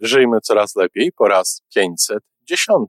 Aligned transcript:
Żyjmy 0.00 0.40
coraz 0.42 0.76
lepiej 0.76 1.12
po 1.12 1.28
raz 1.28 1.62
510. 1.74 2.88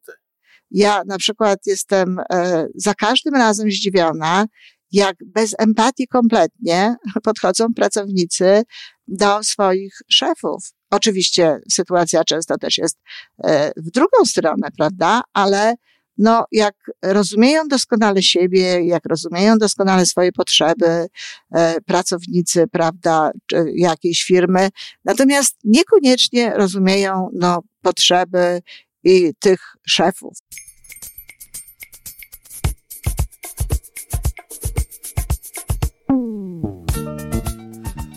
Ja 0.71 1.01
na 1.07 1.17
przykład 1.17 1.59
jestem 1.65 2.19
e, 2.33 2.67
za 2.75 2.93
każdym 2.93 3.35
razem 3.35 3.71
zdziwiona, 3.71 4.45
jak 4.91 5.15
bez 5.25 5.55
empatii 5.59 6.07
kompletnie 6.07 6.95
podchodzą 7.23 7.73
pracownicy 7.73 8.63
do 9.07 9.43
swoich 9.43 9.93
szefów. 10.09 10.63
Oczywiście 10.91 11.59
sytuacja 11.71 12.23
często 12.23 12.57
też 12.57 12.77
jest 12.77 12.97
e, 13.43 13.71
w 13.77 13.91
drugą 13.91 14.25
stronę, 14.25 14.67
prawda? 14.77 15.21
Ale 15.33 15.75
no, 16.17 16.45
jak 16.51 16.75
rozumieją 17.01 17.67
doskonale 17.67 18.23
siebie, 18.23 18.85
jak 18.85 19.05
rozumieją 19.05 19.57
doskonale 19.57 20.05
swoje 20.05 20.31
potrzeby, 20.31 21.07
e, 21.51 21.81
pracownicy, 21.81 22.67
prawda, 22.67 23.31
jakiejś 23.75 24.23
firmy, 24.23 24.69
natomiast 25.05 25.57
niekoniecznie 25.63 26.53
rozumieją, 26.53 27.29
no, 27.33 27.63
potrzeby 27.81 28.61
i 29.03 29.33
tych 29.39 29.59
szefów. 29.87 30.37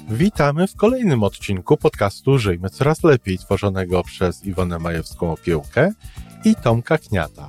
Witamy 0.09 0.67
w 0.67 0.77
kolejnym 0.77 1.23
odcinku 1.23 1.77
podcastu 1.77 2.39
Żyjmy 2.39 2.71
Coraz 2.71 3.05
Lepiej, 3.05 3.39
tworzonego 3.39 4.03
przez 4.03 4.45
Iwonę 4.45 4.79
Majewską 4.79 5.33
Opiełkę 5.33 5.93
i 6.45 6.55
Tomka 6.55 6.99
Kniata. 6.99 7.49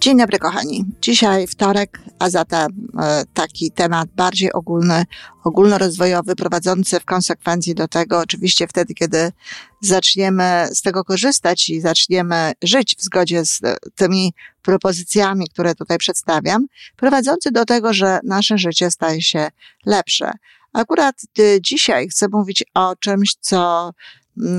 Dzień 0.00 0.18
dobry, 0.18 0.38
kochani. 0.38 0.84
Dzisiaj 1.02 1.46
wtorek, 1.46 2.00
a 2.18 2.30
zatem 2.30 2.88
e, 2.98 3.24
taki 3.34 3.70
temat 3.70 4.08
bardziej 4.16 4.52
ogólny, 4.52 5.04
ogólnorozwojowy, 5.44 6.36
prowadzący 6.36 7.00
w 7.00 7.04
konsekwencji 7.04 7.74
do 7.74 7.88
tego, 7.88 8.18
oczywiście 8.18 8.66
wtedy, 8.66 8.94
kiedy 8.94 9.32
zaczniemy 9.80 10.68
z 10.72 10.82
tego 10.82 11.04
korzystać 11.04 11.68
i 11.68 11.80
zaczniemy 11.80 12.52
żyć 12.62 12.96
w 12.98 13.02
zgodzie 13.02 13.44
z 13.44 13.60
e, 13.64 13.76
tymi 13.94 14.34
propozycjami, 14.62 15.48
które 15.48 15.74
tutaj 15.74 15.98
przedstawiam, 15.98 16.66
prowadzący 16.96 17.50
do 17.50 17.64
tego, 17.64 17.92
że 17.92 18.18
nasze 18.24 18.58
życie 18.58 18.90
staje 18.90 19.22
się 19.22 19.48
lepsze. 19.86 20.30
Akurat 20.72 21.16
e, 21.38 21.42
dzisiaj 21.60 22.08
chcę 22.08 22.26
mówić 22.32 22.64
o 22.74 22.96
czymś, 22.96 23.36
co 23.40 23.90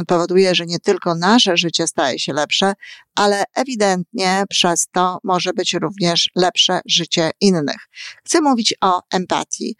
powoduje, 0.08 0.55
że 0.55 0.66
nie 0.66 0.80
tylko 0.80 1.16
nasze 1.16 1.58
życie 1.58 1.88
staje 1.88 2.19
się 2.19 2.33
lepsze, 2.33 2.73
ale 3.16 3.44
ewidentnie 3.55 4.44
przez 4.49 4.88
to 4.91 5.19
może 5.23 5.53
być 5.53 5.73
również 5.73 6.30
lepsze 6.35 6.81
życie 6.85 7.31
innych. 7.41 7.89
Chcę 8.23 8.41
mówić 8.41 8.73
o 8.81 9.02
empatii. 9.11 9.75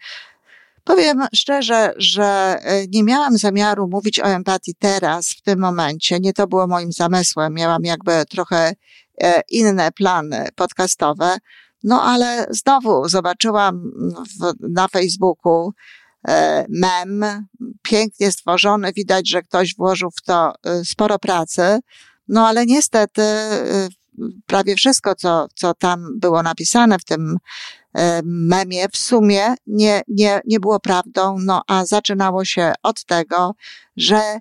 Powiem 0.84 1.28
szczerze, 1.36 1.94
że 1.98 2.60
e, 2.62 2.88
nie 2.88 3.04
miałam 3.04 3.38
zamiaru 3.38 3.88
mówić 3.88 4.20
o 4.20 4.24
empatii 4.24 4.76
teraz, 4.80 5.30
w 5.30 5.42
tym 5.42 5.60
momencie. 5.60 6.20
Nie 6.20 6.34
to 6.34 6.48
było 6.48 6.68
moim 6.68 6.92
zamysłem. 6.92 7.54
Miałam 7.54 7.84
jakby 7.84 8.26
trochę 8.30 8.74
e, 9.22 9.42
inne 9.50 9.92
plany 9.92 10.48
podcastowe. 10.56 11.38
No 11.84 12.04
ale 12.04 12.48
znowu 12.50 13.10
zobaczyłam 13.10 13.92
w, 14.40 14.54
na 14.70 14.88
Facebooku 14.88 15.74
mem, 16.70 17.26
pięknie 17.82 18.32
stworzony, 18.32 18.94
widać, 18.94 19.30
że 19.30 19.42
ktoś 19.42 19.76
włożył 19.76 20.10
w 20.12 20.22
to 20.22 20.54
e, 20.66 20.86
sporo 20.86 21.20
pracy, 21.20 21.80
no 22.28 22.48
ale 22.48 22.66
niestety 22.66 23.22
e, 23.22 23.88
prawie 24.46 24.76
wszystko, 24.76 25.16
co, 25.16 25.48
co 25.56 25.74
tam 25.74 26.20
było 26.20 26.44
napisane 26.44 27.00
w 27.00 27.06
tym 27.06 27.38
memie, 28.24 28.90
w 28.90 28.98
sumie 28.98 29.56
nie, 29.68 30.02
nie, 30.08 30.42
nie 30.46 30.60
było 30.60 30.80
prawdą, 30.80 31.38
no 31.40 31.62
a 31.68 31.86
zaczynało 31.86 32.46
się 32.46 32.74
od 32.84 33.06
tego, 33.06 33.56
że 33.98 34.40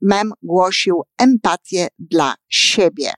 mem 0.00 0.32
głosił 0.42 1.02
empatię 1.18 1.88
dla 1.98 2.34
siebie. 2.48 3.12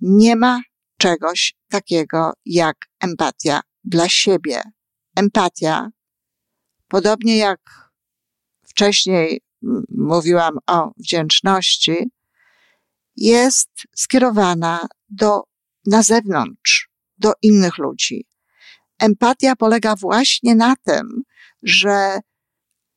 Nie 0.00 0.36
ma 0.36 0.60
czegoś 0.98 1.54
takiego 1.68 2.32
jak 2.46 2.76
empatia 3.00 3.60
dla 3.84 4.08
siebie 4.08 4.62
empatia, 5.18 5.90
podobnie 6.88 7.36
jak 7.36 7.60
wcześniej 8.68 9.40
mówiłam 9.88 10.58
o 10.66 10.92
wdzięczności, 10.96 12.10
jest 13.16 13.70
skierowana 13.96 14.86
do, 15.08 15.42
na 15.86 16.02
zewnątrz, 16.02 16.90
do 17.18 17.32
innych 17.42 17.78
ludzi. 17.78 18.26
Empatia 18.98 19.56
polega 19.56 19.96
właśnie 19.96 20.54
na 20.54 20.74
tym, 20.76 21.22
że 21.62 22.18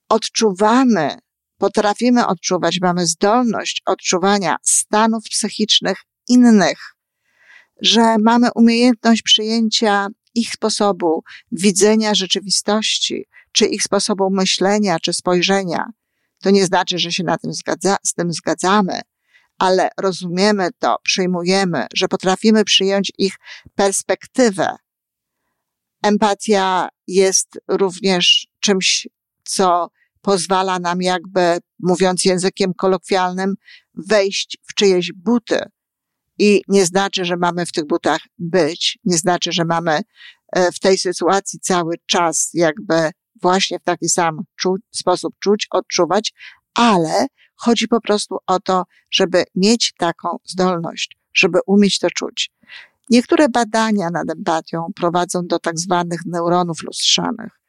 odczuwamy, 0.09 1.17
potrafimy 1.57 2.27
odczuwać, 2.27 2.79
mamy 2.81 3.05
zdolność 3.05 3.81
odczuwania 3.85 4.57
stanów 4.63 5.23
psychicznych 5.23 5.97
innych, 6.27 6.95
że 7.81 8.15
mamy 8.17 8.47
umiejętność 8.55 9.21
przyjęcia 9.21 10.07
ich 10.35 10.53
sposobu 10.53 11.23
widzenia 11.51 12.15
rzeczywistości, 12.15 13.25
czy 13.51 13.65
ich 13.65 13.83
sposobu 13.83 14.29
myślenia, 14.31 14.99
czy 14.99 15.13
spojrzenia. 15.13 15.85
To 16.41 16.49
nie 16.49 16.65
znaczy, 16.65 16.99
że 16.99 17.11
się 17.11 17.23
na 17.23 17.37
tym 17.37 17.53
zgadza, 17.53 17.97
z 18.03 18.13
tym 18.13 18.33
zgadzamy, 18.33 19.01
ale 19.57 19.89
rozumiemy 19.97 20.69
to, 20.79 20.97
przyjmujemy, 21.03 21.87
że 21.93 22.07
potrafimy 22.07 22.63
przyjąć 22.63 23.11
ich 23.17 23.33
perspektywę. 23.75 24.75
Empatia 26.03 26.89
jest 27.07 27.59
również 27.67 28.47
czymś, 28.59 29.07
co 29.43 29.89
pozwala 30.21 30.79
nam 30.79 31.01
jakby, 31.01 31.57
mówiąc 31.79 32.25
językiem 32.25 32.73
kolokwialnym, 32.73 33.55
wejść 33.93 34.57
w 34.63 34.73
czyjeś 34.73 35.11
buty, 35.15 35.59
i 36.37 36.61
nie 36.67 36.85
znaczy, 36.85 37.25
że 37.25 37.37
mamy 37.37 37.65
w 37.65 37.71
tych 37.71 37.87
butach 37.87 38.21
być, 38.37 38.99
nie 39.03 39.17
znaczy, 39.17 39.51
że 39.51 39.65
mamy 39.65 40.01
e, 40.53 40.71
w 40.71 40.79
tej 40.79 40.97
sytuacji 40.97 41.59
cały 41.59 41.95
czas 42.05 42.49
jakby 42.53 43.11
właśnie 43.41 43.79
w 43.79 43.83
taki 43.83 44.09
sam 44.09 44.39
czuć, 44.55 44.81
sposób 44.91 45.33
czuć, 45.39 45.67
odczuwać, 45.71 46.33
ale 46.73 47.27
chodzi 47.55 47.87
po 47.87 48.01
prostu 48.01 48.37
o 48.47 48.59
to, 48.59 48.83
żeby 49.11 49.43
mieć 49.55 49.93
taką 49.97 50.37
zdolność, 50.45 51.17
żeby 51.33 51.59
umieć 51.65 51.99
to 51.99 52.09
czuć. 52.09 52.51
Niektóre 53.09 53.49
badania 53.49 54.09
nad 54.09 54.29
empatią 54.29 54.87
prowadzą 54.95 55.47
do 55.47 55.59
tak 55.59 55.79
zwanych 55.79 56.25
neuronów 56.25 56.83
lustrzanych, 56.83 57.59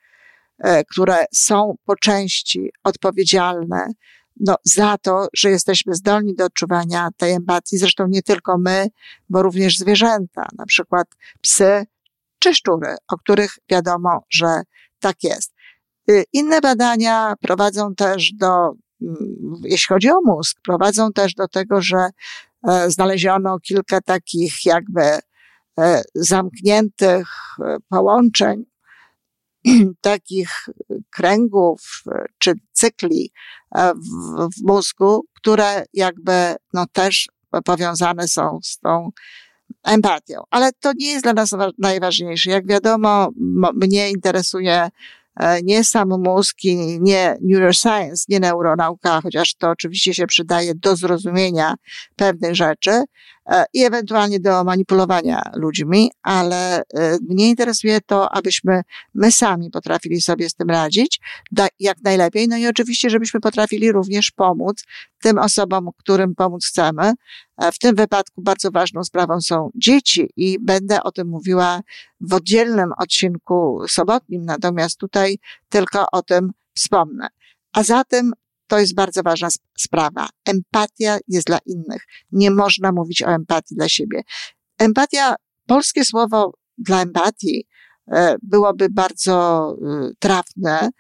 e, 0.59 0.85
które 0.85 1.25
są 1.35 1.75
po 1.85 1.97
części 1.97 2.71
odpowiedzialne 2.85 3.87
no, 4.41 4.55
za 4.65 4.99
to, 4.99 5.29
że 5.35 5.51
jesteśmy 5.51 5.95
zdolni 5.95 6.35
do 6.35 6.45
odczuwania 6.45 7.09
tej 7.17 7.33
empatii. 7.33 7.79
Zresztą 7.79 8.07
nie 8.07 8.23
tylko 8.23 8.59
my, 8.59 8.87
bo 9.29 9.43
również 9.43 9.79
zwierzęta, 9.79 10.49
na 10.59 10.67
przykład 10.67 11.09
psy 11.41 11.87
czy 12.39 12.55
szczury, 12.55 12.97
o 13.09 13.19
których 13.19 13.59
wiadomo, 13.71 14.25
że 14.31 14.63
tak 15.01 15.25
jest. 15.25 15.53
Y, 16.11 16.25
inne 16.33 16.61
badania 16.61 17.35
prowadzą 17.41 17.95
też 17.95 18.33
do, 18.33 18.73
mm, 19.03 19.61
jeśli 19.65 19.89
chodzi 19.89 20.11
o 20.11 20.21
mózg, 20.25 20.59
prowadzą 20.65 21.13
też 21.13 21.35
do 21.35 21.49
tego, 21.49 21.83
że 21.83 22.09
e, 22.69 22.91
znaleziono 22.91 23.59
kilka 23.61 24.01
takich 24.01 24.67
jakby 24.67 25.03
e, 25.03 26.03
zamkniętych 26.15 27.29
e, 27.61 27.77
połączeń 27.89 28.65
takich 30.01 30.51
kręgów 31.11 32.03
czy 32.39 32.53
cykli 32.73 33.33
e, 33.75 33.93
w, 33.95 34.49
w 34.57 34.63
mózgu, 34.67 35.25
które 35.37 35.85
jakby 35.93 36.55
no 36.73 36.87
też 36.93 37.29
powiązane 37.65 38.29
są 38.29 38.59
z 38.63 38.79
tą 38.79 39.11
empatią. 39.85 40.43
Ale 40.51 40.73
to 40.73 40.93
nie 40.97 41.07
jest 41.07 41.23
dla 41.23 41.33
nas 41.33 41.51
najważniejsze. 41.79 42.51
Jak 42.51 42.67
wiadomo, 42.67 43.29
mnie 43.75 44.11
interesuje 44.11 44.89
e, 45.37 45.63
nie 45.63 45.85
sam 45.85 46.09
mózg 46.09 46.57
i 46.65 47.01
nie 47.01 47.37
neuroscience, 47.41 48.25
nie 48.29 48.41
neuronauka, 48.41 49.21
chociaż 49.21 49.55
to 49.55 49.71
oczywiście 49.71 50.15
się 50.15 50.27
przydaje 50.27 50.75
do 50.75 50.97
zrozumienia 50.97 51.75
pewnych 52.17 52.55
rzeczy. 52.55 53.05
E, 53.47 53.65
i 53.73 53.85
ewentualnie 53.85 54.41
do 54.41 54.65
manipulowania 54.65 55.43
ludźmi, 55.55 56.11
ale 56.23 56.79
e, 56.79 56.83
mnie 57.29 57.49
interesuje 57.49 58.01
to, 58.01 58.33
abyśmy 58.33 58.83
my 59.15 59.33
sami 59.33 59.71
potrafili 59.71 60.21
sobie 60.21 60.49
z 60.49 60.55
tym 60.55 60.71
radzić 60.71 61.21
jak 61.81 61.99
najlepiej. 62.05 62.49
No 62.49 62.57
i 62.57 62.67
oczywiście, 62.67 63.11
żebyśmy 63.11 63.41
potrafili 63.41 63.93
również 63.93 64.31
pomóc 64.31 64.85
tym 65.23 65.39
osobom, 65.39 65.91
którym 65.99 66.35
pomóc 66.35 66.67
chcemy. 66.67 67.13
W 67.73 67.79
tym 67.79 67.97
wypadku 67.97 68.43
bardzo 68.43 68.71
ważną 68.71 69.05
sprawą 69.05 69.41
są 69.41 69.71
dzieci 69.75 70.31
i 70.37 70.59
będę 70.61 71.03
o 71.03 71.13
tym 71.13 71.29
mówiła 71.29 71.81
w 72.21 72.35
oddzielnym 72.35 72.93
odcinku 72.99 73.85
sobotnim, 73.89 74.45
natomiast 74.45 74.99
tutaj 74.99 75.39
tylko 75.69 76.07
o 76.13 76.23
tym 76.23 76.53
wspomnę. 76.75 77.29
A 77.73 77.83
zatem 77.83 78.33
to 78.67 78.79
jest 78.79 78.95
bardzo 78.95 79.23
ważna 79.23 79.49
sprawa. 79.79 80.29
Empatia 80.45 81.19
jest 81.29 81.47
dla 81.47 81.59
innych. 81.67 82.07
Nie 82.33 82.51
można 82.51 82.93
mówić 82.93 83.23
o 83.23 83.27
empatii 83.27 83.75
dla 83.75 83.89
siebie. 83.89 84.23
Empatia, 84.79 85.35
polskie 85.67 86.05
słowo 86.05 86.53
dla 86.79 87.03
empatii 87.03 87.67
e, 88.13 88.37
byłoby 88.43 88.89
bardzo 88.91 89.69
e, 89.71 90.11
trafne, 90.19 90.91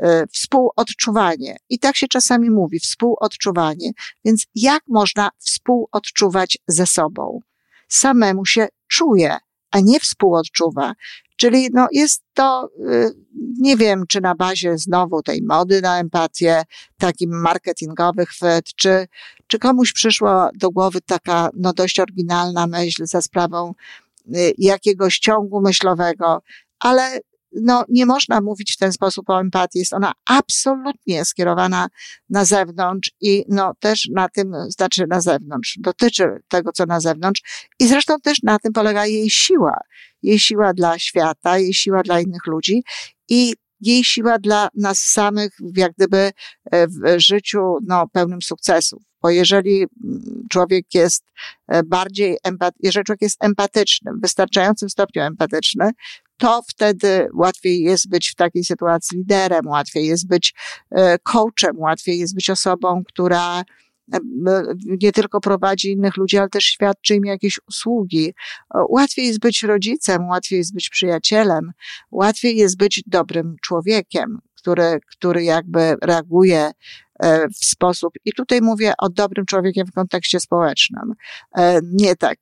e, 0.00 0.26
współodczuwanie. 0.26 1.56
I 1.68 1.78
tak 1.78 1.96
się 1.96 2.08
czasami 2.08 2.50
mówi, 2.50 2.80
współodczuwanie. 2.80 3.90
Więc 4.24 4.46
jak 4.54 4.82
można 4.88 5.30
współodczuwać 5.38 6.58
ze 6.66 6.86
sobą? 6.86 7.40
Samemu 7.88 8.46
się 8.46 8.68
czuje, 8.88 9.36
a 9.70 9.80
nie 9.80 10.00
współodczuwa. 10.00 10.92
Czyli 11.36 11.68
no 11.72 11.86
jest 11.92 12.22
to, 12.34 12.70
y, 12.92 13.10
nie 13.58 13.76
wiem, 13.76 14.04
czy 14.08 14.20
na 14.20 14.34
bazie 14.34 14.78
znowu 14.78 15.22
tej 15.22 15.42
mody 15.42 15.82
na 15.82 16.00
empatię, 16.00 16.62
takich 16.98 17.28
marketingowych 17.30 18.28
chwyt, 18.28 18.64
czy, 18.76 19.06
czy 19.46 19.58
komuś 19.58 19.92
przyszła 19.92 20.50
do 20.54 20.70
głowy 20.70 21.00
taka 21.00 21.50
no 21.54 21.72
dość 21.72 22.00
oryginalna 22.00 22.66
myśl 22.66 23.06
za 23.06 23.22
sprawą 23.22 23.74
y, 24.34 24.54
jakiegoś 24.58 25.18
ciągu 25.18 25.60
myślowego, 25.60 26.42
ale 26.80 27.20
no, 27.52 27.84
nie 27.88 28.06
można 28.06 28.40
mówić 28.40 28.72
w 28.72 28.76
ten 28.76 28.92
sposób 28.92 29.30
o 29.30 29.40
empatii. 29.40 29.78
Jest 29.78 29.92
ona 29.92 30.12
absolutnie 30.28 31.24
skierowana 31.24 31.88
na 32.30 32.44
zewnątrz 32.44 33.12
i 33.20 33.44
no, 33.48 33.72
też 33.80 34.08
na 34.14 34.28
tym, 34.28 34.52
znaczy 34.68 35.06
na 35.06 35.20
zewnątrz, 35.20 35.78
dotyczy 35.80 36.28
tego, 36.48 36.72
co 36.72 36.86
na 36.86 37.00
zewnątrz 37.00 37.42
i 37.78 37.88
zresztą 37.88 38.20
też 38.20 38.42
na 38.42 38.58
tym 38.58 38.72
polega 38.72 39.06
jej 39.06 39.30
siła. 39.30 39.80
Jej 40.22 40.38
siła 40.38 40.74
dla 40.74 40.98
świata, 40.98 41.58
jej 41.58 41.74
siła 41.74 42.02
dla 42.02 42.20
innych 42.20 42.46
ludzi 42.46 42.82
i 43.28 43.54
jej 43.80 44.04
siła 44.04 44.38
dla 44.38 44.68
nas 44.74 44.98
samych, 44.98 45.52
jak 45.76 45.92
gdyby 45.92 46.30
e, 46.70 46.86
w 46.86 47.20
życiu 47.20 47.78
no, 47.86 48.08
pełnym 48.12 48.42
sukcesów. 48.42 49.02
Bo 49.22 49.30
jeżeli 49.30 49.86
człowiek 50.50 50.94
jest 50.94 51.24
e, 51.68 51.82
bardziej, 51.82 52.36
empat, 52.44 52.74
jeżeli 52.80 53.04
człowiek 53.04 53.22
jest 53.22 53.44
empatyczny, 53.44 54.12
w 54.12 54.20
wystarczającym 54.20 54.90
stopniu 54.90 55.22
empatyczny, 55.22 55.90
to 56.38 56.62
wtedy 56.68 57.28
łatwiej 57.34 57.80
jest 57.80 58.08
być 58.08 58.28
w 58.28 58.34
takiej 58.34 58.64
sytuacji 58.64 59.18
liderem, 59.18 59.66
łatwiej 59.66 60.06
jest 60.06 60.28
być 60.28 60.54
e, 60.90 61.18
coachem, 61.18 61.78
łatwiej 61.78 62.18
jest 62.18 62.34
być 62.34 62.50
osobą, 62.50 63.02
która 63.08 63.62
e, 64.12 64.18
nie 65.02 65.12
tylko 65.12 65.40
prowadzi 65.40 65.92
innych 65.92 66.16
ludzi, 66.16 66.38
ale 66.38 66.48
też 66.48 66.64
świadczy 66.64 67.14
im 67.14 67.24
jakieś 67.24 67.60
usługi. 67.68 68.34
Łatwiej 68.88 69.26
jest 69.26 69.40
być 69.40 69.62
rodzicem, 69.62 70.28
łatwiej 70.28 70.58
jest 70.58 70.74
być 70.74 70.88
przyjacielem, 70.88 71.72
łatwiej 72.10 72.56
jest 72.56 72.76
być 72.76 73.02
dobrym 73.06 73.56
człowiekiem, 73.62 74.38
który, 74.54 75.00
który 75.06 75.44
jakby 75.44 75.96
reaguje 76.02 76.70
E, 77.18 77.48
w 77.48 77.64
sposób, 77.64 78.14
i 78.24 78.32
tutaj 78.32 78.60
mówię 78.60 78.92
o 78.98 79.08
dobrym 79.08 79.46
człowiekiem 79.46 79.86
w 79.86 79.92
kontekście 79.92 80.40
społecznym, 80.40 81.14
e, 81.56 81.80
nie 81.82 82.16
tak, 82.16 82.38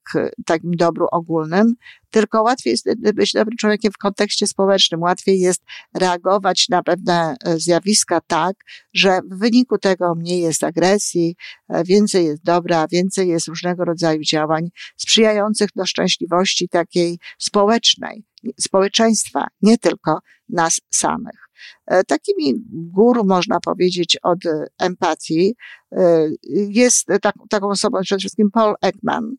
takim 0.47 0.77
dobru 0.77 1.07
ogólnym, 1.13 1.75
tylko 2.17 2.43
łatwiej 2.43 2.71
jest 2.71 2.87
być 3.15 3.33
dobrym 3.33 3.57
człowiekiem 3.57 3.93
w 3.93 3.99
kontekście 3.99 4.47
społecznym, 4.47 5.03
łatwiej 5.03 5.41
jest 5.41 5.63
reagować 5.95 6.69
na 6.69 6.83
pewne 6.83 7.37
e, 7.45 7.59
zjawiska 7.59 8.21
tak, 8.27 8.57
że 8.95 9.21
w 9.31 9.39
wyniku 9.39 9.79
tego 9.79 10.15
mniej 10.15 10.41
jest 10.41 10.65
agresji, 10.65 11.37
więcej 11.85 12.25
jest 12.25 12.43
dobra, 12.43 12.87
więcej 12.89 13.29
jest 13.29 13.49
różnego 13.49 13.85
rodzaju 13.85 14.21
działań 14.23 14.69
sprzyjających 14.97 15.69
do 15.75 15.87
szczęśliwości 15.87 16.69
takiej 16.69 17.19
społecznej, 17.39 18.25
społeczeństwa, 18.61 19.47
nie 19.63 19.79
tylko 19.79 20.19
nas 20.49 20.81
samych. 20.95 21.49
E, 21.87 22.05
takimi 22.05 22.55
guru, 22.73 23.25
można 23.25 23.61
powiedzieć, 23.61 24.19
od 24.23 24.39
empatii 24.79 25.55
e, 25.93 26.29
jest 26.69 27.07
tak, 27.23 27.35
taką 27.51 27.69
osobą 27.69 27.99
przede 28.03 28.19
wszystkim 28.19 28.51
Paul 28.51 28.75
Ekman, 28.83 29.35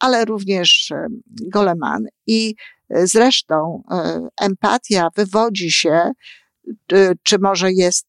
ale 0.00 0.24
również 0.24 0.90
e, 0.90 1.06
Goleman. 1.52 2.06
I 2.26 2.54
zresztą 2.90 3.82
empatia 4.40 5.08
wywodzi 5.16 5.70
się, 5.70 6.10
czy 7.22 7.38
może 7.38 7.72
jest 7.72 8.06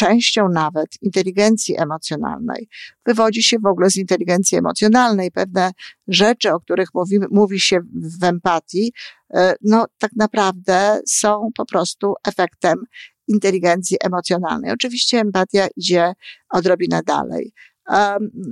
częścią 0.00 0.48
nawet 0.48 0.88
inteligencji 1.02 1.80
emocjonalnej. 1.80 2.68
Wywodzi 3.06 3.42
się 3.42 3.56
w 3.58 3.66
ogóle 3.66 3.90
z 3.90 3.96
inteligencji 3.96 4.58
emocjonalnej. 4.58 5.30
Pewne 5.30 5.70
rzeczy, 6.08 6.52
o 6.52 6.60
których 6.60 6.88
mówi, 6.94 7.18
mówi 7.30 7.60
się 7.60 7.80
w 8.20 8.24
empatii, 8.24 8.92
e, 9.34 9.54
no 9.62 9.86
tak 9.98 10.10
naprawdę 10.16 11.00
są 11.06 11.48
po 11.56 11.66
prostu 11.66 12.14
efektem 12.26 12.84
inteligencji 13.28 13.96
emocjonalnej. 14.04 14.70
Oczywiście 14.70 15.18
empatia 15.18 15.68
idzie 15.76 16.12
odrobinę 16.50 17.00
dalej. 17.06 17.52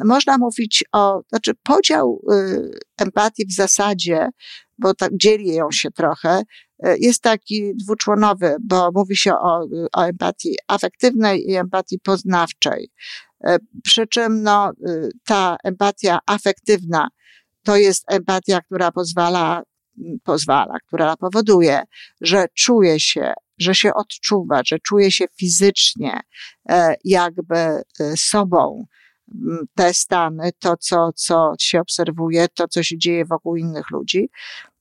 Można 0.05 0.39
mówić 0.39 0.85
o, 0.93 1.21
znaczy 1.29 1.53
podział 1.63 2.23
y, 2.33 2.71
empatii 2.99 3.47
w 3.47 3.55
zasadzie, 3.55 4.29
bo 4.79 4.95
tak 4.95 5.11
dzieli 5.21 5.55
ją 5.55 5.71
się 5.73 5.91
trochę, 5.91 6.43
y, 6.87 6.97
jest 6.99 7.23
taki 7.23 7.73
dwuczłonowy, 7.77 8.57
bo 8.61 8.91
mówi 8.95 9.17
się 9.17 9.33
o, 9.33 9.67
o 9.93 10.03
empatii 10.03 10.55
afektywnej 10.69 11.51
i 11.51 11.55
empatii 11.55 11.99
poznawczej. 11.99 12.91
Y, 13.49 13.57
przy 13.85 14.07
czym 14.07 14.43
no, 14.43 14.73
ta 15.27 15.57
empatia 15.65 16.19
afektywna 16.27 17.09
to 17.65 17.77
jest 17.77 18.05
empatia, 18.13 18.61
która 18.61 18.93
pozwala, 18.93 19.63
pozwala, 20.25 20.75
która 20.87 21.17
powoduje, 21.17 21.83
że 22.21 22.47
czuje 22.55 23.01
się, 23.01 23.33
że 23.59 23.75
się 23.75 23.95
odczuwa, 23.95 24.61
że 24.67 24.79
czuje 24.79 25.11
się 25.11 25.25
fizycznie 25.39 26.21
jakby 27.05 27.83
sobą, 28.17 28.85
te 29.75 29.95
stany, 29.95 30.51
to, 30.59 30.77
co, 30.77 31.11
co 31.13 31.53
się 31.61 31.81
obserwuje, 31.81 32.49
to, 32.49 32.69
co 32.69 32.83
się 32.83 32.99
dzieje 32.99 33.25
wokół 33.25 33.57
innych 33.57 33.91
ludzi. 33.91 34.31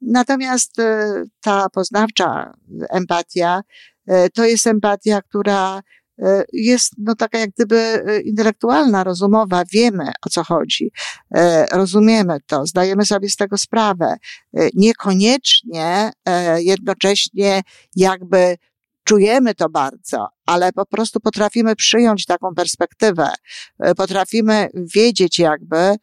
Natomiast 0.02 0.80
e, 0.80 1.24
ta 1.42 1.70
poznawcza 1.70 2.54
empatia 2.90 3.62
e, 4.08 4.30
to 4.30 4.46
jest 4.46 4.68
empatia, 4.68 5.22
która 5.22 5.82
e, 6.20 6.44
jest 6.54 6.94
no 6.98 7.16
taka 7.16 7.38
jak 7.38 7.50
gdyby 7.50 8.04
intelektualna, 8.26 9.04
rozumowa, 9.04 9.64
wiemy 9.74 10.12
o 10.26 10.30
co 10.30 10.44
chodzi, 10.44 10.92
rozumiemy 11.72 12.38
to, 12.46 12.66
zdajemy 12.66 13.06
sobie 13.06 13.30
z 13.30 13.36
tego 13.36 13.58
sprawę. 13.58 14.16
Niekoniecznie 14.74 16.12
jednocześnie 16.58 17.62
jakby 17.96 18.58
czujemy 19.08 19.56
to 19.56 19.70
bardzo, 19.70 20.28
ale 20.46 20.74
po 20.74 20.86
prostu 20.86 21.20
potrafimy 21.20 21.76
przyjąć 21.76 22.26
taką 22.26 22.56
perspektywę, 22.56 23.30
e, 23.80 23.96
potrafimy 23.96 24.70
wiedzieć 24.96 25.40
jakby, 25.40 25.78
e, 25.78 25.98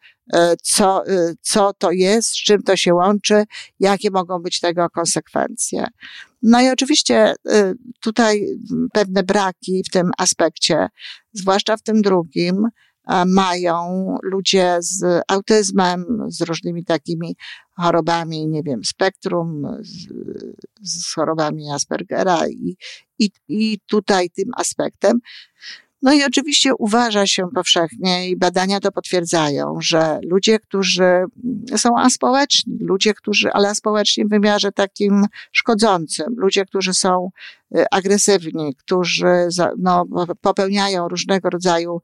co, 0.63 1.07
e, 1.07 1.33
co 1.41 1.73
to 1.73 1.91
jest, 1.91 2.29
z 2.29 2.43
czym 2.43 2.63
to 2.63 2.75
się 2.75 2.93
łączy, 2.93 3.43
jakie 3.79 4.11
mogą 4.11 4.39
być 4.39 4.59
tego 4.59 4.89
konsekwencje. 4.89 5.87
No 6.41 6.61
i 6.61 6.69
oczywiście 6.69 7.33
tutaj 8.01 8.45
pewne 8.93 9.23
braki 9.23 9.83
w 9.83 9.89
tym 9.91 10.11
aspekcie, 10.17 10.87
zwłaszcza 11.33 11.77
w 11.77 11.81
tym 11.81 12.01
drugim, 12.01 12.67
mają 13.25 14.15
ludzie 14.23 14.77
z 14.79 15.21
autyzmem, 15.27 16.05
z 16.27 16.41
różnymi 16.41 16.85
takimi 16.85 17.35
chorobami, 17.75 18.47
nie 18.47 18.63
wiem, 18.63 18.83
spektrum, 18.85 19.77
z, 19.81 20.07
z 20.81 21.13
chorobami 21.13 21.71
Aspergera 21.71 22.47
i, 22.47 22.77
i, 23.19 23.29
i 23.47 23.79
tutaj 23.87 24.29
tym 24.29 24.51
aspektem. 24.57 25.19
No 26.01 26.13
i 26.13 26.23
oczywiście 26.23 26.75
uważa 26.75 27.27
się 27.27 27.47
powszechnie 27.55 28.29
i 28.29 28.35
badania 28.35 28.79
to 28.79 28.91
potwierdzają, 28.91 29.75
że 29.79 30.19
ludzie, 30.23 30.59
którzy 30.59 31.23
są 31.77 31.97
aspołeczni, 31.97 32.77
ludzie, 32.79 33.13
którzy, 33.13 33.51
ale 33.51 33.69
aspołeczni 33.69 34.25
w 34.25 34.29
wymiarze 34.29 34.71
takim 34.71 35.25
szkodzącym, 35.51 36.35
ludzie, 36.37 36.65
którzy 36.65 36.93
są 36.93 37.29
y, 37.77 37.85
agresywni, 37.91 38.75
którzy 38.75 39.47
no, 39.77 40.05
popełniają 40.41 41.07
różnego 41.07 41.49
rodzaju 41.49 42.01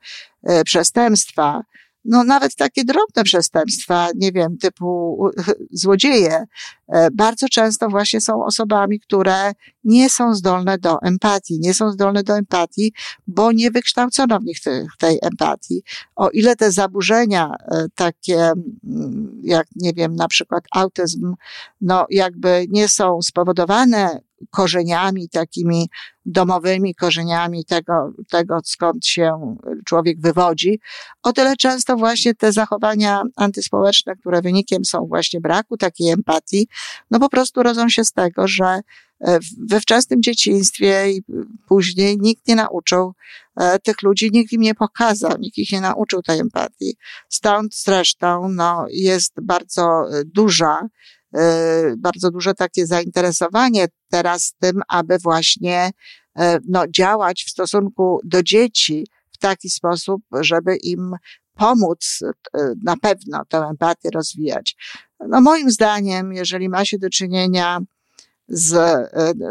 y, 0.49 0.63
przestępstwa, 0.63 1.63
no 2.05 2.23
nawet 2.23 2.55
takie 2.55 2.83
drobne 2.83 3.23
przestępstwa, 3.23 4.07
nie 4.15 4.31
wiem, 4.31 4.57
typu 4.57 5.17
złodzieje, 5.71 6.45
e, 6.87 7.11
bardzo 7.11 7.47
często 7.49 7.89
właśnie 7.89 8.21
są 8.21 8.45
osobami, 8.45 8.99
które 8.99 9.51
nie 9.83 10.09
są 10.09 10.35
zdolne 10.35 10.77
do 10.77 11.01
empatii. 11.01 11.59
Nie 11.59 11.73
są 11.73 11.91
zdolne 11.91 12.23
do 12.23 12.37
empatii, 12.37 12.93
bo 13.27 13.51
nie 13.51 13.71
wykształcono 13.71 14.39
w 14.39 14.43
nich 14.43 14.57
tej, 14.99 15.19
empatii. 15.21 15.83
O 16.15 16.29
ile 16.29 16.55
te 16.55 16.71
zaburzenia 16.71 17.55
e, 17.71 17.85
takie, 17.95 18.51
mm, 18.83 19.41
jak 19.43 19.67
nie 19.75 19.93
wiem, 19.93 20.15
na 20.15 20.27
przykład 20.27 20.63
autyzm, 20.71 21.33
no 21.81 22.05
jakby 22.09 22.65
nie 22.69 22.87
są 22.87 23.21
spowodowane 23.21 24.21
korzeniami 24.49 25.29
takimi 25.29 25.89
domowymi, 26.25 26.95
korzeniami 26.95 27.65
tego, 27.65 28.13
tego, 28.29 28.59
skąd 28.63 29.05
się 29.05 29.55
człowiek 29.85 30.21
wywodzi, 30.21 30.79
o 31.23 31.33
tyle 31.33 31.55
często 31.55 31.95
właśnie 31.95 32.35
te 32.35 32.51
zachowania 32.51 33.23
antyspołeczne, 33.35 34.15
które 34.15 34.41
wynikiem 34.41 34.85
są 34.85 35.05
właśnie 35.05 35.41
braku 35.41 35.77
takiej 35.77 36.09
empatii, 36.09 36.67
no 37.11 37.19
po 37.19 37.29
prostu 37.29 37.63
rodzą 37.63 37.89
się 37.89 38.05
z 38.05 38.11
tego, 38.11 38.47
że 38.47 38.65
e, 39.21 39.39
we 39.67 39.79
wczesnym 39.79 40.23
dzieciństwie 40.23 41.11
i 41.11 41.23
później 41.67 42.17
nikt 42.19 42.47
nie 42.47 42.55
nauczył 42.55 43.13
e, 43.57 43.79
tych 43.79 44.01
ludzi, 44.01 44.29
nikt 44.33 44.53
im 44.53 44.61
nie 44.61 44.75
pokazał, 44.75 45.37
nikt 45.39 45.57
ich 45.57 45.71
nie 45.71 45.81
nauczył 45.81 46.21
tej 46.21 46.39
empatii. 46.39 46.95
Stąd 47.29 47.75
zresztą 47.75 48.49
no, 48.49 48.85
jest 48.89 49.33
bardzo 49.41 49.81
e, 49.81 50.25
duża 50.25 50.87
bardzo 51.97 52.31
duże 52.31 52.53
takie 52.53 52.87
zainteresowanie 52.87 53.87
teraz 54.09 54.53
tym, 54.59 54.81
aby 54.87 55.17
właśnie 55.17 55.91
e, 56.39 56.59
no, 56.67 56.87
działać 56.87 57.43
w 57.47 57.49
stosunku 57.49 58.19
do 58.23 58.43
dzieci 58.43 59.07
w 59.31 59.37
taki 59.37 59.69
sposób, 59.69 60.21
żeby 60.41 60.75
im 60.75 61.15
pomóc 61.55 62.19
e, 62.23 62.73
na 62.83 62.97
pewno 62.97 63.45
tę 63.45 63.57
empatię 63.57 64.09
rozwijać. 64.13 64.75
No 65.27 65.41
moim 65.41 65.71
zdaniem, 65.71 66.33
jeżeli 66.33 66.69
ma 66.69 66.85
się 66.85 66.97
do 66.97 67.09
czynienia 67.09 67.79
z, 68.47 68.69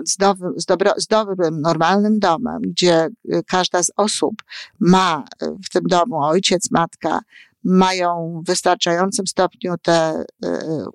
z, 0.04 0.16
dobrym, 0.16 0.60
z, 0.60 0.64
dobro, 0.64 0.94
z 0.96 1.06
dobrym, 1.06 1.60
normalnym 1.60 2.18
domem, 2.18 2.60
gdzie 2.62 3.08
każda 3.46 3.82
z 3.82 3.90
osób 3.96 4.34
ma 4.80 5.24
w 5.40 5.70
tym 5.72 5.82
domu, 5.84 6.22
ojciec, 6.22 6.70
matka, 6.70 7.20
mają 7.64 8.40
w 8.44 8.46
wystarczającym 8.46 9.26
stopniu 9.26 9.74
te 9.82 10.24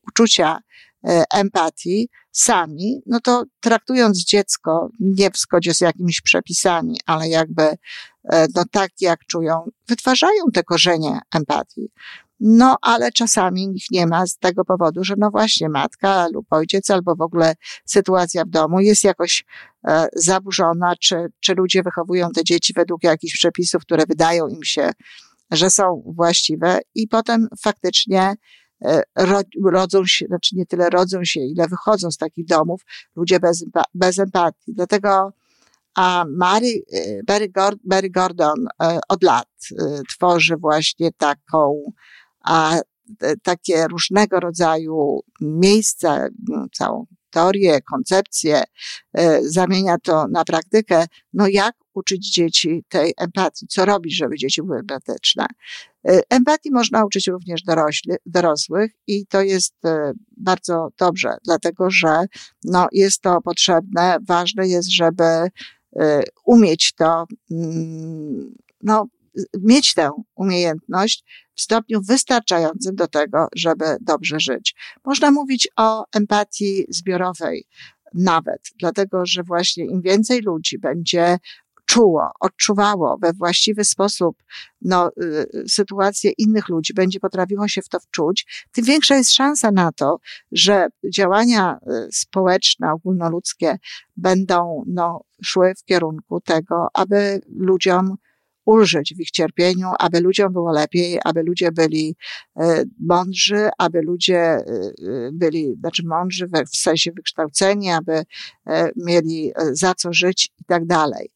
uczucia 0.07 0.59
E, 1.07 1.23
empatii 1.33 2.09
sami, 2.31 3.01
no 3.05 3.19
to 3.19 3.43
traktując 3.59 4.25
dziecko 4.25 4.89
nie 4.99 5.31
w 5.31 5.37
zgodzie 5.37 5.73
z 5.73 5.81
jakimiś 5.81 6.21
przepisami, 6.21 6.99
ale 7.05 7.29
jakby 7.29 7.63
e, 7.63 8.47
no 8.55 8.63
tak 8.71 8.91
jak 9.01 9.19
czują, 9.25 9.69
wytwarzają 9.87 10.43
te 10.53 10.63
korzenie 10.63 11.19
empatii. 11.35 11.89
No, 12.39 12.77
ale 12.81 13.11
czasami 13.11 13.75
ich 13.75 13.85
nie 13.91 14.07
ma 14.07 14.27
z 14.27 14.37
tego 14.37 14.65
powodu, 14.65 15.03
że 15.03 15.13
no 15.17 15.31
właśnie 15.31 15.69
matka 15.69 16.27
lub 16.33 16.45
ojciec, 16.49 16.89
albo 16.89 17.15
w 17.15 17.21
ogóle 17.21 17.55
sytuacja 17.85 18.45
w 18.45 18.49
domu 18.49 18.79
jest 18.79 19.03
jakoś 19.03 19.45
e, 19.87 20.07
zaburzona, 20.15 20.95
czy, 21.01 21.27
czy 21.39 21.53
ludzie 21.53 21.83
wychowują 21.83 22.29
te 22.31 22.43
dzieci 22.43 22.73
według 22.75 23.03
jakichś 23.03 23.33
przepisów, 23.33 23.81
które 23.81 24.03
wydają 24.05 24.47
im 24.47 24.63
się, 24.63 24.91
że 25.51 25.69
są 25.69 26.03
właściwe 26.15 26.79
i 26.95 27.07
potem 27.07 27.47
faktycznie 27.61 28.35
E, 28.85 29.03
rodzą 29.63 30.05
się, 30.05 30.25
znaczy 30.25 30.55
nie 30.55 30.65
tyle 30.65 30.89
rodzą 30.89 31.23
się, 31.23 31.39
ile 31.39 31.67
wychodzą 31.67 32.11
z 32.11 32.17
takich 32.17 32.45
domów 32.45 32.81
ludzie 33.15 33.39
bez, 33.39 33.65
bez 33.93 34.19
empatii. 34.19 34.73
Dlatego 34.73 35.33
a 35.95 36.25
Mary, 36.29 36.83
e, 36.93 37.23
Barry, 37.23 37.49
Gordon, 37.49 37.79
Barry 37.83 38.09
Gordon 38.09 38.67
od 39.09 39.23
lat 39.23 39.47
e, 39.71 40.01
tworzy 40.09 40.55
właśnie 40.57 41.11
taką, 41.11 41.91
a, 42.43 42.79
takie 43.43 43.87
różnego 43.87 44.39
rodzaju 44.39 45.19
miejsca, 45.41 46.27
no, 46.47 46.65
całą 46.73 47.05
teorię, 47.29 47.81
koncepcję, 47.81 48.63
zamienia 49.41 49.97
to 50.03 50.27
na 50.27 50.45
praktykę, 50.45 51.05
no 51.33 51.47
jak 51.47 51.75
uczyć 51.95 52.33
dzieci 52.33 52.83
tej 52.89 53.13
empatii, 53.17 53.67
co 53.67 53.85
robić, 53.85 54.17
żeby 54.17 54.37
dzieci 54.37 54.63
były 54.63 54.79
empatyczne. 54.79 55.45
E, 56.07 56.21
empatii 56.29 56.71
można 56.71 57.05
uczyć 57.05 57.27
również 57.27 57.63
dorośli, 57.63 58.13
dorosłych 58.25 58.91
i 59.07 59.25
to 59.27 59.41
jest 59.41 59.85
e, 59.85 60.11
bardzo 60.37 60.89
dobrze, 60.97 61.37
dlatego 61.43 61.89
że 61.89 62.25
no, 62.63 62.87
jest 62.91 63.21
to 63.21 63.41
potrzebne. 63.41 64.17
Ważne 64.27 64.67
jest, 64.67 64.91
żeby 64.91 65.23
e, 65.23 65.49
umieć 66.45 66.93
to, 66.93 67.25
mm, 67.51 68.55
no, 68.81 69.07
mieć 69.61 69.93
tę 69.93 70.09
umiejętność 70.35 71.23
w 71.55 71.61
stopniu 71.61 72.01
wystarczającym 72.01 72.95
do 72.95 73.07
tego, 73.07 73.47
żeby 73.55 73.85
dobrze 74.01 74.39
żyć. 74.39 74.75
Można 75.05 75.31
mówić 75.31 75.67
o 75.77 76.05
empatii 76.15 76.85
zbiorowej 76.89 77.65
nawet, 78.13 78.61
dlatego 78.79 79.25
że 79.25 79.43
właśnie 79.43 79.85
im 79.85 80.01
więcej 80.01 80.41
ludzi 80.41 80.79
będzie 80.79 81.37
czuło, 81.85 82.31
odczuwało 82.39 83.17
we 83.21 83.33
właściwy 83.33 83.83
sposób 83.83 84.43
no, 84.81 85.11
y, 85.23 85.63
sytuację 85.67 86.31
innych 86.37 86.69
ludzi, 86.69 86.93
będzie 86.93 87.19
potrafiło 87.19 87.67
się 87.67 87.81
w 87.81 87.89
to 87.89 87.99
wczuć, 87.99 88.65
tym 88.71 88.85
większa 88.85 89.15
jest 89.15 89.33
szansa 89.33 89.71
na 89.71 89.91
to, 89.91 90.19
że 90.51 90.87
działania 91.13 91.77
y, 91.77 92.07
społeczne, 92.11 92.91
ogólnoludzkie 92.91 93.77
będą 94.17 94.83
no, 94.87 95.21
szły 95.43 95.73
w 95.77 95.83
kierunku 95.83 96.41
tego, 96.41 96.87
aby 96.93 97.41
ludziom 97.55 98.15
ulżyć 98.65 99.13
w 99.15 99.19
ich 99.19 99.31
cierpieniu, 99.31 99.87
aby 99.99 100.19
ludziom 100.19 100.53
było 100.53 100.71
lepiej, 100.71 101.19
aby 101.23 101.43
ludzie 101.43 101.71
byli 101.71 102.15
y, 102.61 102.63
mądrzy, 102.99 103.69
aby 103.77 104.01
ludzie 104.01 104.57
byli, 105.33 105.75
znaczy 105.79 106.03
mądrzy 106.05 106.47
w 106.47 106.77
sensie 106.77 107.11
wykształceni, 107.11 107.91
aby 107.91 108.23
mieli 108.95 109.51
za 109.71 109.93
co 109.93 110.13
żyć 110.13 110.49
i 110.61 110.65
tak 110.65 110.85
dalej. 110.85 111.31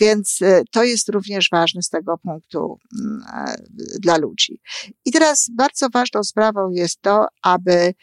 Więc 0.00 0.38
e, 0.42 0.62
to 0.70 0.84
jest 0.84 1.08
również 1.08 1.48
ważne 1.52 1.82
z 1.82 1.88
tego 1.88 2.18
punktu 2.18 2.78
mm, 3.00 3.22
e, 3.34 3.56
dla 3.98 4.18
ludzi. 4.18 4.60
I 5.04 5.12
teraz 5.12 5.50
bardzo 5.56 5.88
ważną 5.88 6.24
sprawą 6.24 6.70
jest 6.70 7.00
to, 7.00 7.26
aby 7.42 7.94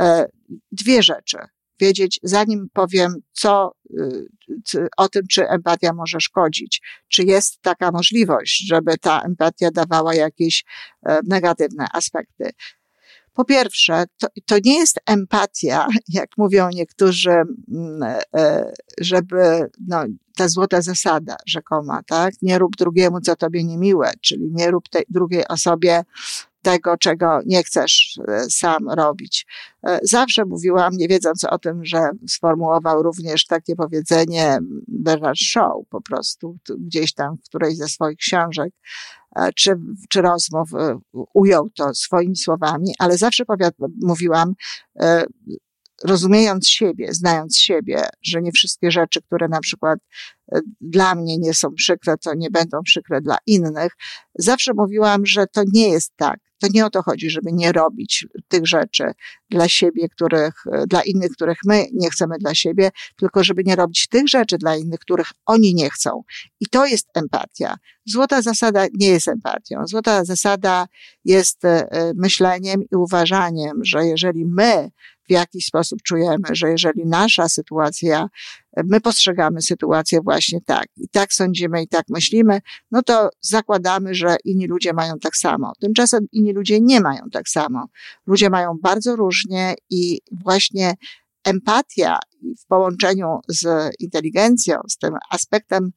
e, 0.00 0.26
dwie 0.72 1.02
rzeczy 1.02 1.38
wiedzieć, 1.80 2.20
zanim 2.22 2.68
powiem, 2.72 3.14
co 3.32 3.72
o 4.96 5.08
tym, 5.08 5.22
czy 5.30 5.48
empatia 5.48 5.92
może 5.92 6.20
szkodzić. 6.20 6.82
Czy 7.08 7.22
jest 7.24 7.60
taka 7.60 7.90
możliwość, 7.90 8.66
żeby 8.68 8.98
ta 8.98 9.22
empatia 9.22 9.70
dawała 9.70 10.14
jakieś 10.14 10.64
negatywne 11.24 11.86
aspekty. 11.92 12.50
Po 13.34 13.44
pierwsze, 13.44 14.04
to, 14.18 14.26
to 14.46 14.56
nie 14.64 14.78
jest 14.78 15.00
empatia, 15.06 15.86
jak 16.08 16.28
mówią 16.36 16.68
niektórzy, 16.72 17.30
mm, 17.30 18.02
e, 18.36 18.72
żeby, 19.00 19.70
no, 19.88 20.04
ta 20.36 20.48
złota 20.48 20.82
zasada 20.82 21.36
rzekoma, 21.46 22.00
tak? 22.06 22.34
Nie 22.42 22.58
rób 22.58 22.76
drugiemu, 22.76 23.20
co 23.20 23.36
tobie 23.36 23.64
niemiłe, 23.64 24.12
czyli 24.20 24.50
nie 24.52 24.70
rób 24.70 24.88
tej 24.88 25.04
drugiej 25.08 25.48
osobie 25.48 26.02
tego, 26.64 26.96
czego 26.96 27.40
nie 27.46 27.62
chcesz 27.62 28.20
e, 28.28 28.46
sam 28.50 28.88
robić. 28.88 29.46
E, 29.86 29.98
zawsze 30.02 30.44
mówiłam, 30.44 30.92
nie 30.96 31.08
wiedząc 31.08 31.44
o 31.44 31.58
tym, 31.58 31.84
że 31.84 32.10
sformułował 32.28 33.02
również 33.02 33.46
takie 33.46 33.76
powiedzenie 33.76 34.58
Bernard 34.88 35.38
Shaw 35.38 35.72
po 35.90 36.00
prostu, 36.00 36.56
gdzieś 36.78 37.14
tam 37.14 37.36
w 37.36 37.48
którejś 37.48 37.76
ze 37.76 37.88
swoich 37.88 38.18
książek, 38.18 38.72
czy, 39.54 39.74
czy 40.08 40.22
rozmów 40.22 40.68
ujął 41.34 41.70
to 41.70 41.94
swoimi 41.94 42.36
słowami, 42.36 42.94
ale 42.98 43.18
zawsze 43.18 43.44
mówiłam, 44.02 44.54
rozumiejąc 46.04 46.68
siebie, 46.68 47.08
znając 47.14 47.58
siebie, 47.58 48.02
że 48.22 48.42
nie 48.42 48.52
wszystkie 48.52 48.90
rzeczy, 48.90 49.22
które 49.22 49.48
na 49.48 49.60
przykład 49.60 49.98
dla 50.80 51.14
mnie 51.14 51.38
nie 51.38 51.54
są 51.54 51.74
przykre, 51.74 52.16
to 52.18 52.34
nie 52.34 52.50
będą 52.50 52.82
przykre 52.82 53.20
dla 53.20 53.36
innych, 53.46 53.92
zawsze 54.38 54.72
mówiłam, 54.74 55.26
że 55.26 55.46
to 55.46 55.62
nie 55.72 55.88
jest 55.88 56.12
tak. 56.16 56.40
To 56.60 56.68
nie 56.74 56.86
o 56.86 56.90
to 56.90 57.02
chodzi, 57.02 57.30
żeby 57.30 57.52
nie 57.52 57.72
robić 57.72 58.26
tych 58.48 58.66
rzeczy 58.66 59.04
dla 59.50 59.68
siebie, 59.68 60.08
których, 60.08 60.54
dla 60.88 61.02
innych, 61.02 61.30
których 61.30 61.58
my 61.66 61.86
nie 61.92 62.10
chcemy 62.10 62.38
dla 62.38 62.54
siebie, 62.54 62.90
tylko 63.16 63.44
żeby 63.44 63.62
nie 63.64 63.76
robić 63.76 64.08
tych 64.08 64.28
rzeczy 64.28 64.58
dla 64.58 64.76
innych, 64.76 65.00
których 65.00 65.26
oni 65.46 65.74
nie 65.74 65.90
chcą. 65.90 66.22
I 66.60 66.66
to 66.66 66.86
jest 66.86 67.08
empatia. 67.14 67.76
Złota 68.06 68.42
zasada 68.42 68.86
nie 68.94 69.08
jest 69.08 69.28
empatią. 69.28 69.86
Złota 69.86 70.24
zasada 70.24 70.86
jest 71.24 71.64
e, 71.64 72.12
myśleniem 72.16 72.82
i 72.92 72.96
uważaniem, 72.96 73.84
że 73.84 74.06
jeżeli 74.06 74.44
my 74.46 74.90
w 75.28 75.30
jakiś 75.30 75.66
sposób 75.66 76.02
czujemy, 76.02 76.44
że 76.52 76.70
jeżeli 76.70 77.06
nasza 77.06 77.48
sytuacja, 77.48 78.28
my 78.84 79.00
postrzegamy 79.00 79.62
sytuację 79.62 80.20
właśnie 80.24 80.60
tak 80.60 80.86
i 80.96 81.08
tak 81.08 81.32
sądzimy 81.32 81.82
i 81.82 81.88
tak 81.88 82.04
myślimy, 82.08 82.60
no 82.90 83.02
to 83.02 83.30
zakładamy, 83.40 84.14
że 84.14 84.36
inni 84.44 84.66
ludzie 84.66 84.92
mają 84.92 85.18
tak 85.18 85.36
samo. 85.36 85.72
Tymczasem 85.80 86.26
inni 86.32 86.52
ludzie 86.52 86.80
nie 86.80 87.00
mają 87.00 87.22
tak 87.32 87.48
samo. 87.48 87.88
Ludzie 88.26 88.50
mają 88.50 88.78
bardzo 88.82 89.16
różnie 89.16 89.74
i 89.90 90.20
właśnie 90.44 90.94
empatia 91.44 92.18
w 92.62 92.66
połączeniu 92.66 93.38
z 93.48 93.94
inteligencją, 93.98 94.76
z 94.88 94.98
tym 94.98 95.14
aspektem 95.30 95.90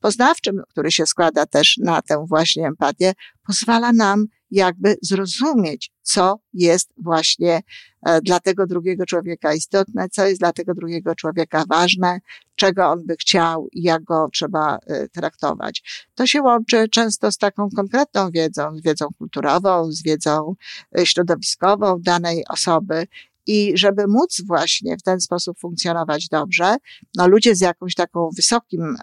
poznawczym, 0.00 0.62
który 0.68 0.92
się 0.92 1.06
składa 1.06 1.46
też 1.46 1.76
na 1.78 2.02
tę 2.02 2.24
właśnie 2.28 2.66
empatię, 2.66 3.12
pozwala 3.46 3.92
nam 3.92 4.26
jakby 4.50 4.96
zrozumieć, 5.02 5.92
co 6.02 6.40
jest 6.52 6.90
właśnie 6.96 7.60
e, 8.06 8.20
dla 8.20 8.40
tego 8.40 8.66
drugiego 8.66 9.06
człowieka 9.06 9.54
istotne, 9.54 10.08
co 10.08 10.26
jest 10.26 10.40
dla 10.40 10.52
tego 10.52 10.74
drugiego 10.74 11.14
człowieka 11.14 11.64
ważne, 11.68 12.20
czego 12.56 12.86
on 12.86 13.06
by 13.06 13.16
chciał 13.16 13.68
i 13.72 13.82
jak 13.82 14.04
go 14.04 14.28
trzeba 14.32 14.78
e, 14.86 15.08
traktować. 15.08 16.06
To 16.14 16.26
się 16.26 16.42
łączy 16.42 16.88
często 16.88 17.32
z 17.32 17.38
taką 17.38 17.68
konkretną 17.76 18.30
wiedzą, 18.30 18.76
z 18.76 18.82
wiedzą 18.82 19.06
kulturową, 19.18 19.92
z 19.92 20.02
wiedzą 20.02 20.54
e, 20.98 21.06
środowiskową 21.06 22.00
danej 22.00 22.44
osoby. 22.48 23.06
I 23.46 23.72
żeby 23.74 24.06
móc 24.06 24.42
właśnie 24.46 24.96
w 24.96 25.02
ten 25.02 25.20
sposób 25.20 25.58
funkcjonować 25.58 26.28
dobrze, 26.28 26.76
no 27.16 27.28
ludzie 27.28 27.54
z 27.54 27.60
jakąś 27.60 27.94
taką 27.94 28.28
wysokim, 28.36 28.96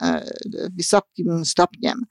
wysokim 0.78 1.46
stopniem 1.46 2.06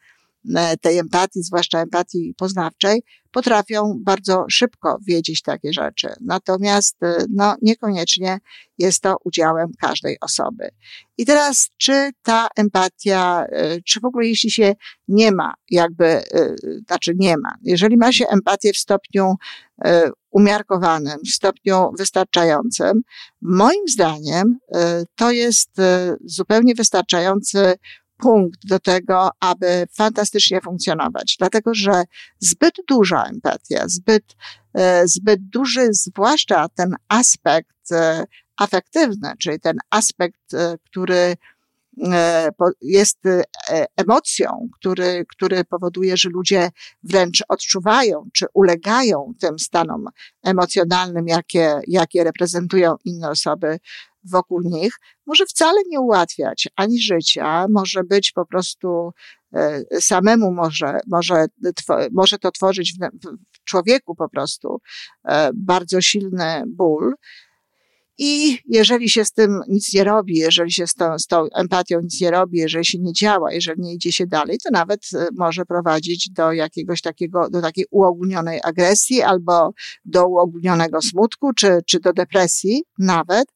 tej 0.80 0.98
empatii, 0.98 1.42
zwłaszcza 1.42 1.80
empatii 1.80 2.34
poznawczej, 2.36 3.02
potrafią 3.36 3.98
bardzo 4.04 4.44
szybko 4.50 4.98
wiedzieć 5.06 5.42
takie 5.42 5.72
rzeczy. 5.72 6.08
Natomiast 6.20 7.02
e, 7.02 7.24
no, 7.30 7.54
niekoniecznie 7.62 8.38
jest 8.78 9.00
to 9.00 9.16
udziałem 9.24 9.68
każdej 9.80 10.16
osoby. 10.20 10.68
I 11.18 11.26
teraz, 11.26 11.70
czy 11.76 12.10
ta 12.22 12.48
empatia, 12.56 13.44
e, 13.48 13.80
czy 13.80 14.00
w 14.00 14.04
ogóle 14.04 14.26
jeśli 14.26 14.50
się 14.50 14.74
nie 15.08 15.32
ma, 15.32 15.54
jakby, 15.70 16.22
znaczy 16.86 17.12
nie 17.16 17.36
ma, 17.36 17.54
jeżeli 17.62 17.96
ma 17.96 18.12
się 18.12 18.28
empatię 18.28 18.72
w 18.72 18.76
stopniu 18.76 19.34
umiarkowanym, 20.30 21.18
w 21.26 21.30
stopniu 21.30 21.90
wystarczającym, 21.98 23.02
moim 23.42 23.88
zdaniem 23.88 24.58
to 25.14 25.30
jest 25.30 25.70
zupełnie 26.24 26.74
wystarczający 26.74 27.74
punkt 28.16 28.66
do 28.66 28.78
tego, 28.78 29.30
aby 29.40 29.86
fantastycznie 29.92 30.60
funkcjonować. 30.60 31.36
Dlatego, 31.38 31.74
że 31.74 32.04
zbyt 32.38 32.74
duża 32.88 33.24
empatia, 33.24 33.84
zbyt, 33.88 34.36
e, 34.74 35.08
zbyt 35.08 35.48
duży, 35.48 35.88
zwłaszcza 35.90 36.68
ten 36.68 36.94
aspekt 37.08 37.92
e, 37.92 38.24
afektywny, 38.56 39.32
czyli 39.38 39.60
ten 39.60 39.76
aspekt, 39.90 40.54
e, 40.54 40.76
który 40.84 41.36
jest 42.82 43.18
emocją, 43.96 44.68
który, 44.80 45.24
który 45.28 45.64
powoduje, 45.64 46.16
że 46.16 46.28
ludzie 46.28 46.70
wręcz 47.02 47.44
odczuwają 47.48 48.28
czy 48.32 48.46
ulegają 48.54 49.32
tym 49.40 49.58
stanom 49.58 50.04
emocjonalnym, 50.42 51.28
jakie, 51.28 51.80
jakie 51.86 52.24
reprezentują 52.24 52.96
inne 53.04 53.30
osoby 53.30 53.78
wokół 54.30 54.60
nich, 54.64 54.94
może 55.26 55.46
wcale 55.46 55.80
nie 55.88 56.00
ułatwiać 56.00 56.68
ani 56.76 57.00
życia, 57.00 57.66
może 57.70 58.04
być 58.04 58.32
po 58.32 58.46
prostu 58.46 59.10
e, 59.54 59.82
samemu 60.00 60.52
może, 60.52 60.98
może, 61.06 61.46
może 62.12 62.38
to 62.38 62.50
tworzyć 62.50 62.92
w, 62.92 63.36
człowieku 63.64 64.14
po 64.14 64.28
prostu 64.28 64.80
e, 65.28 65.50
bardzo 65.54 66.00
silny 66.00 66.62
ból, 66.66 67.14
i 68.18 68.58
jeżeli 68.66 69.08
się 69.08 69.24
z 69.24 69.32
tym 69.32 69.60
nic 69.68 69.94
nie 69.94 70.04
robi, 70.04 70.34
jeżeli 70.34 70.72
się 70.72 70.86
z 70.86 70.94
tą, 70.94 71.18
z 71.18 71.26
tą 71.26 71.46
empatią 71.54 72.00
nic 72.00 72.20
nie 72.20 72.30
robi, 72.30 72.58
jeżeli 72.58 72.84
się 72.84 72.98
nie 72.98 73.12
działa, 73.12 73.52
jeżeli 73.52 73.82
nie 73.82 73.94
idzie 73.94 74.12
się 74.12 74.26
dalej, 74.26 74.58
to 74.58 74.70
nawet 74.70 75.00
e, 75.14 75.28
może 75.36 75.64
prowadzić 75.64 76.30
do 76.30 76.52
jakiegoś 76.52 77.00
takiego, 77.02 77.50
do 77.50 77.62
takiej 77.62 77.84
uogólnionej 77.90 78.60
agresji 78.64 79.22
albo 79.22 79.70
do 80.04 80.26
uogólnionego 80.26 81.02
smutku, 81.02 81.52
czy, 81.52 81.78
czy 81.86 82.00
do 82.00 82.12
depresji 82.12 82.84
nawet. 82.98 83.48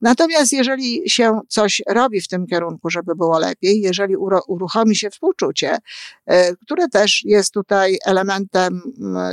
Natomiast 0.00 0.52
jeżeli 0.52 1.10
się 1.10 1.40
coś 1.48 1.82
robi 1.88 2.20
w 2.20 2.28
tym 2.28 2.46
kierunku, 2.46 2.90
żeby 2.90 3.14
było 3.14 3.38
lepiej, 3.38 3.80
jeżeli 3.80 4.16
uruchomi 4.48 4.96
się 4.96 5.10
współczucie, 5.10 5.78
e, 6.26 6.56
które 6.56 6.88
też 6.88 7.22
jest 7.24 7.54
tutaj 7.54 7.98
elementem 8.06 8.80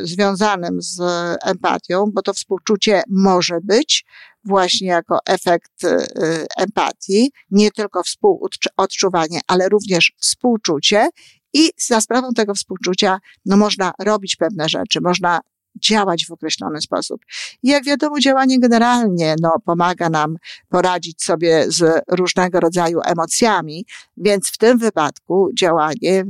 związanym 0.04 0.82
z 0.82 1.02
empatią, 1.46 2.06
bo 2.14 2.22
to 2.22 2.34
współczucie 2.34 3.02
może 3.08 3.60
być 3.64 4.06
właśnie 4.48 4.88
jako 4.88 5.20
efekt 5.26 5.84
y, 5.84 5.88
y, 5.88 6.46
empatii, 6.58 7.32
nie 7.52 7.72
tylko 7.72 8.04
współodczuwanie, 8.04 9.40
ale 9.48 9.70
również 9.70 10.12
współczucie. 10.18 11.10
I 11.54 11.70
za 11.78 12.02
sprawą 12.02 12.34
tego 12.34 12.54
współczucia, 12.54 13.20
no 13.46 13.58
można 13.58 13.92
robić 14.00 14.36
pewne 14.36 14.70
rzeczy, 14.70 15.00
można 15.02 15.40
działać 15.80 16.26
w 16.26 16.32
określony 16.32 16.82
sposób. 16.82 17.22
I 17.64 17.70
jak 17.70 17.86
wiadomo, 17.86 18.20
działanie 18.20 18.60
generalnie 18.60 19.36
no, 19.42 19.56
pomaga 19.66 20.10
nam 20.10 20.36
poradzić 20.70 21.24
sobie 21.24 21.66
z 21.68 22.04
różnego 22.08 22.60
rodzaju 22.60 23.00
emocjami, 23.06 23.86
więc 24.18 24.48
w 24.48 24.58
tym 24.58 24.78
wypadku 24.78 25.50
działanie, 25.60 26.24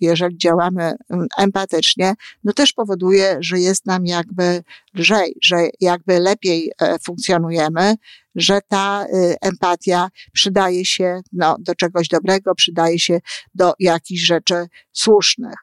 jeżeli 0.00 0.38
działamy 0.38 0.92
mm, 1.10 1.26
empatycznie, 1.38 2.14
no 2.44 2.52
też 2.52 2.72
powoduje, 2.72 3.36
że 3.40 3.60
jest 3.60 3.86
nam 3.86 4.06
jakby 4.06 4.62
lżej, 4.94 5.36
że 5.42 5.56
jakby 5.80 6.20
lepiej 6.20 6.72
e, 6.80 6.98
funkcjonujemy, 6.98 7.94
że 8.38 8.60
ta 8.68 9.06
y, 9.14 9.36
empatia 9.40 10.08
przydaje 10.32 10.84
się 10.84 11.20
no, 11.32 11.56
do 11.60 11.74
czegoś 11.74 12.08
dobrego, 12.08 12.54
przydaje 12.54 12.98
się 12.98 13.20
do 13.54 13.72
jakichś 13.78 14.22
rzeczy 14.22 14.66
słusznych. 14.92 15.54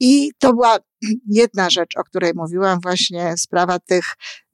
I 0.00 0.30
to 0.38 0.52
była 0.52 0.78
jedna 1.40 1.70
rzecz, 1.70 1.96
o 1.96 2.04
której 2.04 2.32
mówiłam, 2.34 2.80
właśnie 2.82 3.34
sprawa 3.36 3.78
tych, 3.78 4.04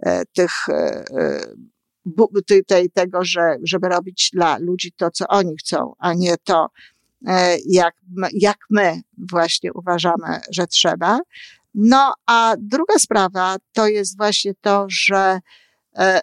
e, 0.00 0.22
tych 0.24 0.50
e, 0.68 1.04
e, 1.18 2.62
tej, 2.66 2.90
tego, 2.90 3.24
że, 3.24 3.56
żeby 3.62 3.88
robić 3.88 4.30
dla 4.32 4.58
ludzi 4.58 4.92
to, 4.92 5.10
co 5.10 5.28
oni 5.28 5.56
chcą, 5.56 5.92
a 5.98 6.14
nie 6.14 6.34
to, 6.44 6.66
jak, 7.66 7.94
jak 8.32 8.56
my 8.70 9.00
właśnie 9.30 9.72
uważamy, 9.72 10.40
że 10.50 10.66
trzeba. 10.66 11.18
No, 11.74 12.14
a 12.26 12.54
druga 12.58 12.98
sprawa 12.98 13.56
to 13.72 13.86
jest 13.86 14.16
właśnie 14.16 14.54
to, 14.60 14.86
że 14.88 15.40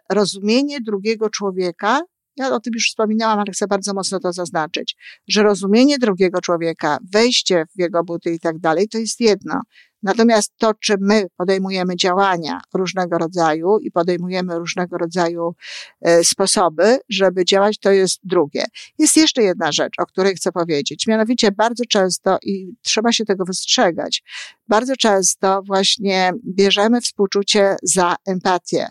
rozumienie 0.09 0.81
drugiego 0.81 1.29
człowieka 1.29 2.01
ja 2.39 2.55
o 2.55 2.59
tym 2.59 2.73
już 2.73 2.89
wspominałam, 2.89 3.39
ale 3.39 3.51
chcę 3.51 3.67
bardzo 3.67 3.93
mocno 3.93 4.19
to 4.19 4.33
zaznaczyć, 4.33 4.95
że 5.27 5.43
rozumienie 5.43 5.97
drugiego 5.97 6.41
człowieka, 6.41 6.97
wejście 7.13 7.65
w 7.75 7.79
jego 7.79 8.03
buty 8.03 8.33
i 8.33 8.39
tak 8.39 8.59
dalej, 8.59 8.87
to 8.89 8.97
jest 8.97 9.19
jedno. 9.19 9.61
Natomiast 10.03 10.53
to, 10.57 10.73
czy 10.73 10.95
my 11.01 11.27
podejmujemy 11.37 11.95
działania 11.95 12.61
różnego 12.73 13.17
rodzaju 13.17 13.79
i 13.79 13.91
podejmujemy 13.91 14.59
różnego 14.59 14.97
rodzaju 14.97 15.55
e, 16.01 16.23
sposoby, 16.23 16.97
żeby 17.09 17.45
działać, 17.45 17.79
to 17.79 17.91
jest 17.91 18.19
drugie. 18.23 18.65
Jest 18.97 19.17
jeszcze 19.17 19.41
jedna 19.41 19.71
rzecz, 19.71 19.93
o 19.97 20.05
której 20.05 20.35
chcę 20.35 20.51
powiedzieć. 20.51 21.07
Mianowicie 21.07 21.51
bardzo 21.51 21.83
często, 21.85 22.37
i 22.43 22.73
trzeba 22.81 23.11
się 23.11 23.25
tego 23.25 23.45
wystrzegać, 23.45 24.23
bardzo 24.67 24.95
często 24.95 25.61
właśnie 25.65 26.31
bierzemy 26.45 27.01
współczucie 27.01 27.75
za 27.83 28.15
empatię. 28.27 28.87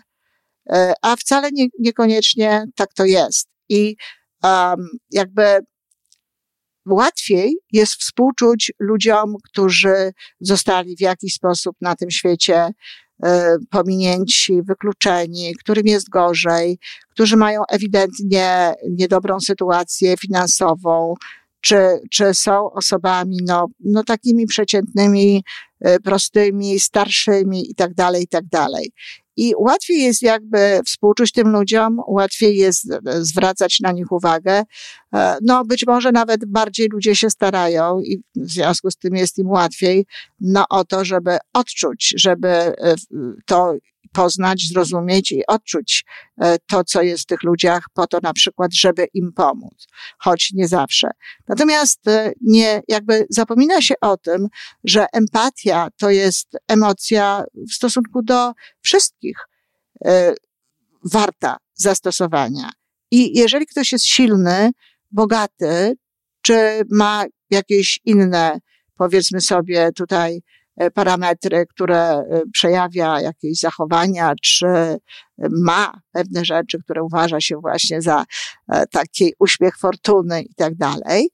E, 0.71 0.93
a 1.01 1.15
wcale 1.15 1.49
nie, 1.51 1.67
niekoniecznie 1.79 2.65
tak 2.75 2.93
to 2.93 3.05
jest. 3.05 3.47
I 3.69 3.95
um, 4.43 4.87
jakby 5.11 5.59
łatwiej 6.85 7.57
jest 7.71 7.93
współczuć 7.93 8.71
ludziom, 8.79 9.35
którzy 9.43 10.11
zostali 10.39 10.95
w 10.97 11.01
jakiś 11.01 11.33
sposób 11.33 11.75
na 11.81 11.95
tym 11.95 12.11
świecie 12.11 12.69
e, 13.23 13.57
pominięci, 13.69 14.61
wykluczeni, 14.63 15.55
którym 15.59 15.87
jest 15.87 16.09
gorzej, 16.09 16.79
którzy 17.09 17.37
mają 17.37 17.61
ewidentnie 17.69 18.73
niedobrą 18.89 19.39
sytuację 19.39 20.17
finansową, 20.17 21.13
czy, 21.61 21.99
czy 22.11 22.33
są 22.33 22.71
osobami 22.71 23.37
no, 23.47 23.67
no 23.79 24.03
takimi 24.03 24.45
przeciętnymi, 24.45 25.43
e, 25.79 25.99
prostymi, 25.99 26.79
starszymi 26.79 27.71
i 27.71 27.75
tak 27.75 27.93
dalej, 27.93 28.23
i 28.23 28.27
tak 28.27 28.45
dalej. 28.45 28.91
I 29.39 29.53
łatwiej 29.57 30.01
jest 30.01 30.21
jakby 30.21 30.81
współczuć 30.85 31.31
tym 31.31 31.47
ludziom, 31.47 32.01
łatwiej 32.07 32.57
jest 32.57 32.87
zwracać 33.19 33.79
na 33.79 33.91
nich 33.91 34.11
uwagę. 34.11 34.63
E, 35.13 35.37
no, 35.41 35.65
być 35.65 35.85
może 35.87 36.11
nawet 36.11 36.45
bardziej 36.45 36.87
ludzie 36.87 37.15
się 37.15 37.29
starają 37.29 37.99
i 37.99 38.23
w 38.35 38.49
związku 38.51 38.91
z 38.91 38.97
tym 38.97 39.15
jest 39.15 39.37
im 39.37 39.49
łatwiej, 39.49 40.05
no, 40.39 40.65
o 40.69 40.85
to, 40.85 41.05
żeby 41.05 41.37
odczuć, 41.53 42.13
żeby 42.17 42.47
e, 42.47 42.95
to 43.45 43.73
poznać, 44.13 44.67
zrozumieć 44.67 45.31
i 45.31 45.45
odczuć 45.47 46.05
e, 46.41 46.57
to, 46.59 46.83
co 46.83 47.01
jest 47.01 47.23
w 47.23 47.25
tych 47.25 47.43
ludziach, 47.43 47.85
po 47.93 48.07
to 48.07 48.19
na 48.23 48.33
przykład, 48.33 48.73
żeby 48.73 49.07
im 49.13 49.33
pomóc, 49.33 49.87
choć 50.17 50.51
nie 50.53 50.67
zawsze. 50.67 51.09
Natomiast 51.47 52.01
nie, 52.41 52.81
jakby 52.87 53.25
zapomina 53.29 53.81
się 53.81 53.95
o 54.01 54.17
tym, 54.17 54.47
że 54.83 55.05
empatia 55.13 55.87
to 55.97 56.09
jest 56.09 56.47
emocja 56.67 57.43
w 57.69 57.73
stosunku 57.73 58.21
do 58.21 58.53
wszystkich 58.81 59.37
e, 60.05 60.33
warta 61.03 61.57
zastosowania. 61.73 62.69
I 63.11 63.39
jeżeli 63.39 63.67
ktoś 63.67 63.91
jest 63.91 64.05
silny, 64.05 64.71
bogaty, 65.11 65.95
czy 66.41 66.81
ma 66.91 67.25
jakieś 67.49 67.99
inne, 68.05 68.59
powiedzmy 68.97 69.41
sobie 69.41 69.91
tutaj, 69.95 70.35
e, 70.37 70.41
parametry, 70.93 71.65
które 71.69 71.99
e, 71.99 72.41
przejawia 72.53 73.21
jakieś 73.21 73.59
zachowania, 73.59 74.33
czy 74.41 74.65
ma 75.49 76.01
pewne 76.11 76.45
rzeczy, 76.45 76.79
które 76.83 77.03
uważa 77.03 77.41
się 77.41 77.57
właśnie 77.57 78.01
za 78.01 78.25
taki 78.91 79.33
uśmiech 79.39 79.77
fortuny 79.77 80.41
i 80.41 80.53
tak 80.55 80.75
dalej, 80.75 81.29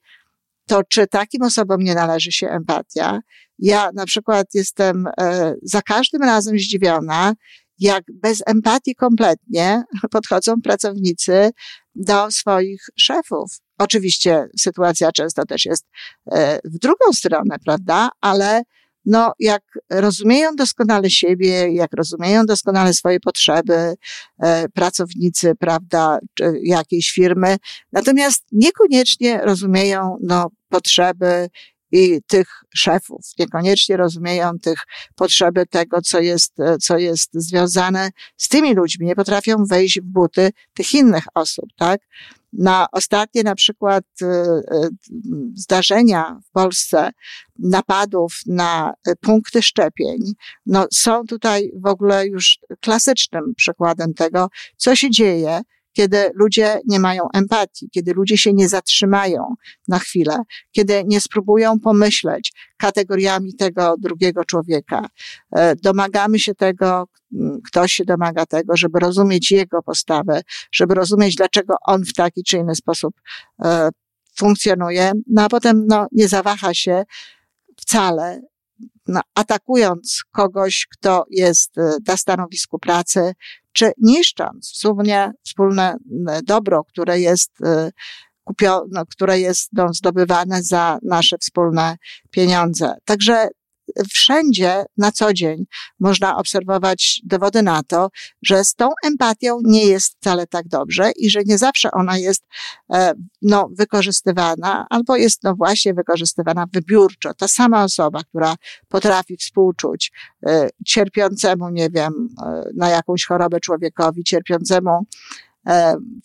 to 0.66 0.82
czy 0.84 1.06
takim 1.06 1.42
osobom 1.42 1.80
nie 1.80 1.94
należy 1.94 2.32
się 2.32 2.48
empatia? 2.48 3.20
Ja 3.58 3.90
na 3.94 4.06
przykład 4.06 4.46
jestem 4.54 5.06
e, 5.20 5.54
za 5.62 5.82
każdym 5.82 6.22
razem 6.22 6.58
zdziwiona, 6.58 7.34
jak 7.78 8.04
bez 8.14 8.42
empatii 8.46 8.94
kompletnie 8.94 9.82
podchodzą 10.10 10.60
pracownicy 10.62 11.50
do 11.94 12.30
swoich 12.30 12.82
szefów. 12.98 13.50
Oczywiście 13.78 14.48
sytuacja 14.58 15.12
często 15.12 15.44
też 15.44 15.64
jest 15.64 15.86
e, 16.32 16.58
w 16.64 16.78
drugą 16.78 17.12
stronę, 17.12 17.56
prawda? 17.64 18.08
Ale 18.20 18.62
no, 19.06 19.32
jak 19.38 19.62
rozumieją 19.90 20.56
doskonale 20.56 21.10
siebie, 21.10 21.72
jak 21.72 21.92
rozumieją 21.92 22.46
doskonale 22.46 22.94
swoje 22.94 23.20
potrzeby, 23.20 23.94
e, 24.42 24.68
pracownicy, 24.68 25.52
prawda, 25.58 26.18
jakiejś 26.62 27.10
firmy, 27.10 27.56
natomiast 27.92 28.44
niekoniecznie 28.52 29.40
rozumieją, 29.44 30.16
no, 30.22 30.50
potrzeby 30.68 31.48
i 31.92 32.20
tych 32.26 32.48
szefów, 32.74 33.20
niekoniecznie 33.38 33.96
rozumieją 33.96 34.50
tych 34.62 34.78
potrzeby 35.14 35.66
tego, 35.66 36.00
co 36.02 36.20
jest, 36.20 36.60
e, 36.60 36.78
co 36.78 36.98
jest 36.98 37.30
związane 37.34 38.10
z 38.36 38.48
tymi 38.48 38.74
ludźmi, 38.74 39.06
nie 39.06 39.16
potrafią 39.16 39.64
wejść 39.64 40.00
w 40.00 40.04
buty 40.04 40.50
tych 40.74 40.94
innych 40.94 41.24
osób, 41.34 41.64
tak? 41.76 42.00
Na 42.58 42.86
ostatnie 42.92 43.42
na 43.42 43.54
przykład 43.54 44.04
e, 44.22 44.26
e, 44.26 44.62
zdarzenia 45.54 46.40
w 46.48 46.50
Polsce, 46.50 47.10
napadów 47.58 48.40
na 48.46 48.94
punkty 49.20 49.62
szczepień, 49.62 50.18
no 50.66 50.86
są 50.92 51.24
tutaj 51.26 51.70
w 51.84 51.86
ogóle 51.86 52.26
już 52.26 52.58
klasycznym 52.80 53.54
przykładem 53.56 54.14
tego, 54.14 54.48
co 54.76 54.96
się 54.96 55.10
dzieje, 55.10 55.60
kiedy 55.96 56.30
ludzie 56.34 56.80
nie 56.86 57.00
mają 57.00 57.28
empatii, 57.34 57.88
kiedy 57.90 58.12
ludzie 58.12 58.38
się 58.38 58.52
nie 58.52 58.68
zatrzymają 58.68 59.54
na 59.88 59.98
chwilę, 59.98 60.38
kiedy 60.72 61.04
nie 61.06 61.20
spróbują 61.20 61.80
pomyśleć 61.80 62.52
kategoriami 62.76 63.54
tego 63.54 63.94
drugiego 63.98 64.44
człowieka. 64.44 65.08
E, 65.56 65.76
domagamy 65.76 66.38
się 66.38 66.54
tego, 66.54 67.08
ktoś 67.66 67.92
się 67.92 68.04
domaga 68.04 68.46
tego, 68.46 68.76
żeby 68.76 68.98
rozumieć 69.00 69.50
jego 69.50 69.82
postawę, 69.82 70.40
żeby 70.72 70.94
rozumieć, 70.94 71.34
dlaczego 71.34 71.74
on 71.86 72.04
w 72.04 72.12
taki 72.12 72.44
czy 72.44 72.56
inny 72.56 72.74
sposób 72.74 73.14
e, 73.64 73.88
funkcjonuje, 74.38 75.12
no 75.26 75.42
a 75.42 75.48
potem 75.48 75.86
no, 75.86 76.06
nie 76.12 76.28
zawaha 76.28 76.74
się 76.74 77.04
wcale 77.76 78.40
no, 79.08 79.20
atakując 79.34 80.24
kogoś, 80.32 80.86
kto 80.92 81.24
jest 81.30 81.78
e, 81.78 81.96
na 82.08 82.16
stanowisku 82.16 82.78
pracy, 82.78 83.32
czy 83.76 83.92
niszcząc 83.98 84.70
sumnie 84.74 85.32
wspólne 85.44 85.96
dobro, 86.44 86.84
które 86.84 87.20
jest 87.20 87.50
e, 87.64 87.90
kupio, 88.44 88.84
no, 88.90 89.06
które 89.06 89.40
jest 89.40 89.70
no, 89.72 89.94
zdobywane 89.94 90.62
za 90.62 90.98
nasze 91.02 91.38
wspólne 91.38 91.96
pieniądze. 92.30 92.94
Także 93.04 93.48
wszędzie 94.12 94.84
na 94.96 95.12
co 95.12 95.32
dzień 95.32 95.64
można 96.00 96.36
obserwować 96.36 97.20
dowody 97.24 97.62
na 97.62 97.82
to, 97.82 98.08
że 98.42 98.64
z 98.64 98.74
tą 98.74 98.88
empatią 99.04 99.58
nie 99.64 99.86
jest 99.86 100.16
wcale 100.16 100.46
tak 100.46 100.68
dobrze 100.68 101.10
i 101.16 101.30
że 101.30 101.40
nie 101.44 101.58
zawsze 101.58 101.90
ona 101.90 102.18
jest 102.18 102.46
e, 102.94 103.12
no, 103.42 103.68
wykorzystywana, 103.72 104.86
albo 104.90 105.16
jest 105.16 105.42
no 105.42 105.54
właśnie 105.54 105.94
wykorzystywana 105.94 106.66
wybiórczo. 106.72 107.34
Ta 107.34 107.48
sama 107.48 107.84
osoba, 107.84 108.20
która 108.28 108.54
potrafi 108.88 109.36
współczuć 109.36 110.12
e, 110.46 110.68
cierpiącemu, 110.86 111.70
nie 111.70 111.90
wiem, 111.90 112.28
e, 112.46 112.62
na 112.76 112.88
jakąś 112.88 113.24
chorobę 113.24 113.60
człowiekowi, 113.60 114.24
cierpiącemu 114.24 115.06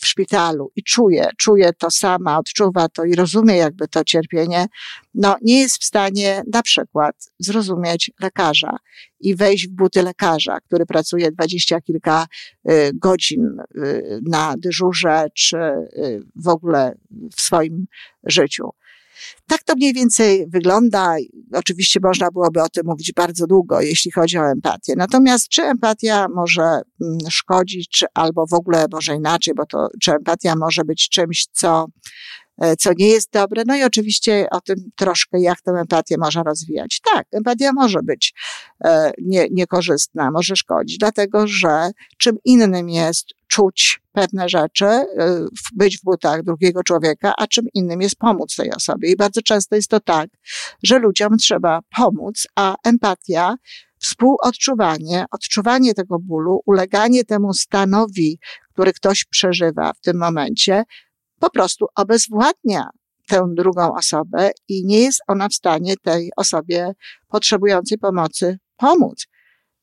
w 0.01 0.07
szpitalu 0.07 0.71
i 0.75 0.83
czuje, 0.83 1.29
czuje 1.37 1.73
to 1.73 1.91
sama, 1.91 2.37
odczuwa 2.37 2.89
to 2.89 3.05
i 3.05 3.15
rozumie 3.15 3.55
jakby 3.55 3.87
to 3.87 4.03
cierpienie, 4.03 4.65
no 5.13 5.35
nie 5.41 5.59
jest 5.59 5.81
w 5.81 5.85
stanie 5.85 6.43
na 6.53 6.61
przykład 6.61 7.15
zrozumieć 7.39 8.11
lekarza 8.21 8.77
i 9.19 9.35
wejść 9.35 9.67
w 9.67 9.71
buty 9.71 10.03
lekarza, 10.03 10.59
który 10.59 10.85
pracuje 10.85 11.31
dwadzieścia 11.31 11.81
kilka 11.81 12.27
y, 12.69 12.91
godzin 12.93 13.45
y, 13.75 14.19
na 14.27 14.55
dyżurze, 14.57 15.27
czy 15.35 15.57
y, 15.57 16.21
w 16.35 16.47
ogóle 16.47 16.95
w 17.35 17.41
swoim 17.41 17.85
życiu. 18.23 18.69
Tak 19.47 19.63
to 19.63 19.75
mniej 19.75 19.93
więcej 19.93 20.45
wygląda. 20.49 21.15
Oczywiście 21.53 21.99
można 22.03 22.31
byłoby 22.31 22.61
o 22.61 22.69
tym 22.69 22.83
mówić 22.85 23.13
bardzo 23.15 23.47
długo, 23.47 23.81
jeśli 23.81 24.11
chodzi 24.11 24.37
o 24.37 24.51
empatię. 24.51 24.93
Natomiast 24.97 25.47
czy 25.47 25.63
empatia 25.63 26.27
może 26.35 26.61
mm, 26.61 27.17
szkodzić, 27.29 27.89
czy 27.89 28.05
albo 28.13 28.45
w 28.47 28.53
ogóle 28.53 28.85
może 28.91 29.15
inaczej, 29.15 29.53
bo 29.57 29.65
to, 29.65 29.87
czy 30.01 30.11
empatia 30.11 30.55
może 30.55 30.83
być 30.83 31.09
czymś, 31.09 31.45
co 31.51 31.85
co 32.79 32.91
nie 32.97 33.07
jest 33.07 33.31
dobre. 33.31 33.63
No 33.67 33.75
i 33.75 33.83
oczywiście 33.83 34.47
o 34.51 34.61
tym 34.61 34.75
troszkę, 34.95 35.41
jak 35.41 35.61
tę 35.61 35.71
empatię 35.71 36.15
można 36.19 36.43
rozwijać. 36.43 37.01
Tak, 37.13 37.27
empatia 37.31 37.71
może 37.73 37.99
być 38.03 38.33
e, 38.83 39.11
nie, 39.21 39.47
niekorzystna, 39.51 40.31
może 40.31 40.55
szkodzić, 40.55 40.97
dlatego 40.97 41.47
że 41.47 41.91
czym 42.17 42.37
innym 42.45 42.89
jest 42.89 43.25
czuć 43.51 44.01
pewne 44.11 44.49
rzeczy, 44.49 44.85
y, 44.85 45.05
być 45.75 45.97
w 45.97 46.03
butach 46.03 46.43
drugiego 46.43 46.83
człowieka, 46.83 47.33
a 47.37 47.47
czym 47.47 47.65
innym 47.73 48.01
jest 48.01 48.15
pomóc 48.15 48.55
tej 48.55 48.71
osobie. 48.73 49.11
I 49.11 49.15
bardzo 49.15 49.41
często 49.41 49.75
jest 49.75 49.89
to 49.89 49.99
tak, 49.99 50.29
że 50.83 50.99
ludziom 50.99 51.37
trzeba 51.37 51.79
pomóc, 51.97 52.47
a 52.55 52.75
empatia, 52.85 53.55
współodczuwanie, 53.99 55.25
odczuwanie 55.31 55.93
tego 55.93 56.19
bólu, 56.19 56.61
uleganie 56.65 57.23
temu 57.23 57.53
stanowi, 57.53 58.39
który 58.73 58.93
ktoś 58.93 59.25
przeżywa 59.25 59.93
w 59.93 60.01
tym 60.01 60.17
momencie, 60.17 60.83
po 61.41 61.49
prostu 61.49 61.85
obezwładnia 61.95 62.89
tę 63.27 63.45
drugą 63.53 63.95
osobę 63.95 64.51
i 64.67 64.85
nie 64.85 64.99
jest 64.99 65.21
ona 65.27 65.49
w 65.49 65.53
stanie 65.53 65.97
tej 65.97 66.31
osobie 66.35 66.91
potrzebującej 67.27 67.97
pomocy 67.97 68.57
pomóc. 68.77 69.27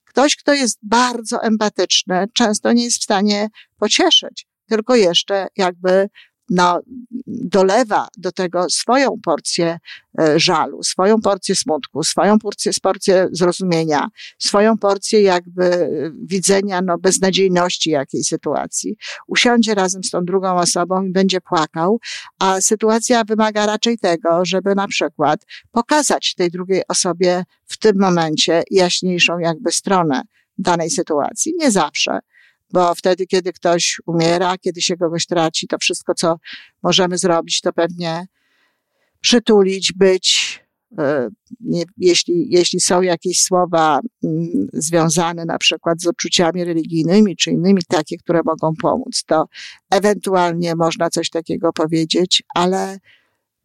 Ktoś, 0.04 0.36
kto 0.36 0.54
jest 0.54 0.78
bardzo 0.82 1.42
empatyczny, 1.42 2.26
często 2.34 2.72
nie 2.72 2.84
jest 2.84 3.00
w 3.00 3.04
stanie 3.04 3.48
pocieszyć, 3.78 4.46
tylko 4.68 4.96
jeszcze 4.96 5.46
jakby 5.56 6.08
no, 6.50 6.80
dolewa 7.26 8.08
do 8.16 8.32
tego 8.32 8.70
swoją 8.70 9.10
porcję 9.24 9.78
e, 10.20 10.40
żalu, 10.40 10.82
swoją 10.82 11.20
porcję 11.20 11.54
smutku, 11.54 12.04
swoją 12.04 12.38
porcję, 12.38 12.72
porcję 12.82 13.28
zrozumienia, 13.32 14.08
swoją 14.38 14.78
porcję 14.78 15.22
jakby 15.22 15.64
e, 15.64 15.88
widzenia 16.22 16.80
no, 16.82 16.98
beznadziejności 16.98 17.90
jakiejś 17.90 18.26
sytuacji. 18.26 18.96
Usiądzie 19.26 19.74
razem 19.74 20.04
z 20.04 20.10
tą 20.10 20.24
drugą 20.24 20.56
osobą 20.56 21.02
i 21.02 21.12
będzie 21.12 21.40
płakał, 21.40 21.98
a 22.38 22.60
sytuacja 22.60 23.24
wymaga 23.24 23.66
raczej 23.66 23.98
tego, 23.98 24.44
żeby 24.44 24.74
na 24.74 24.88
przykład 24.88 25.40
pokazać 25.72 26.34
tej 26.34 26.50
drugiej 26.50 26.82
osobie 26.88 27.44
w 27.66 27.78
tym 27.78 27.98
momencie 28.00 28.62
jaśniejszą 28.70 29.38
jakby 29.38 29.72
stronę 29.72 30.22
danej 30.58 30.90
sytuacji. 30.90 31.54
Nie 31.58 31.70
zawsze 31.70 32.18
bo 32.72 32.94
wtedy, 32.94 33.26
kiedy 33.26 33.52
ktoś 33.52 34.00
umiera, 34.06 34.58
kiedy 34.58 34.82
się 34.82 34.96
kogoś 34.96 35.26
traci, 35.26 35.66
to 35.66 35.78
wszystko, 35.78 36.14
co 36.14 36.36
możemy 36.82 37.18
zrobić, 37.18 37.60
to 37.60 37.72
pewnie 37.72 38.26
przytulić, 39.20 39.92
być, 39.92 40.58
e, 40.98 41.28
jeśli, 41.96 42.46
jeśli 42.50 42.80
są 42.80 43.02
jakieś 43.02 43.42
słowa 43.42 44.00
mm, 44.24 44.48
związane 44.72 45.44
na 45.44 45.58
przykład 45.58 46.02
z 46.02 46.06
odczuciami 46.06 46.64
religijnymi 46.64 47.36
czy 47.36 47.50
innymi, 47.50 47.82
takie, 47.88 48.16
które 48.18 48.40
mogą 48.44 48.74
pomóc, 48.82 49.24
to 49.26 49.48
ewentualnie 49.90 50.76
można 50.76 51.10
coś 51.10 51.30
takiego 51.30 51.72
powiedzieć, 51.72 52.42
ale 52.54 52.98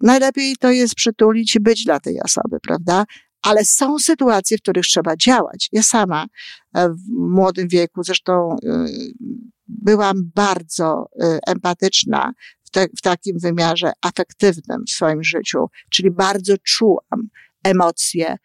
najlepiej 0.01 0.55
to 0.57 0.71
jest 0.71 0.95
przytulić 0.95 1.55
i 1.55 1.59
być 1.59 1.83
dla 1.85 1.99
tej 1.99 2.21
osoby, 2.21 2.59
prawda? 2.59 3.05
Ale 3.43 3.65
są 3.65 3.99
sytuacje, 3.99 4.57
w 4.57 4.61
których 4.61 4.85
trzeba 4.85 5.15
działać. 5.15 5.69
Ja 5.71 5.83
sama 5.83 6.25
e, 6.75 6.89
w 6.89 7.09
młodym 7.09 7.67
wieku, 7.67 8.03
zresztą 8.03 8.55
e, 8.65 8.85
byłam 9.67 10.15
bardzo 10.35 11.05
e, 11.21 11.39
empatyczna 11.47 12.33
w, 12.63 12.69
te, 12.69 12.85
w 12.97 13.01
takim 13.01 13.39
wymiarze 13.39 13.91
afektywnym 14.01 14.83
w 14.87 14.91
swoim 14.91 15.23
życiu, 15.23 15.65
czyli 15.89 16.11
bardzo 16.11 16.53
czułam 16.63 17.27
emocje, 17.63 18.37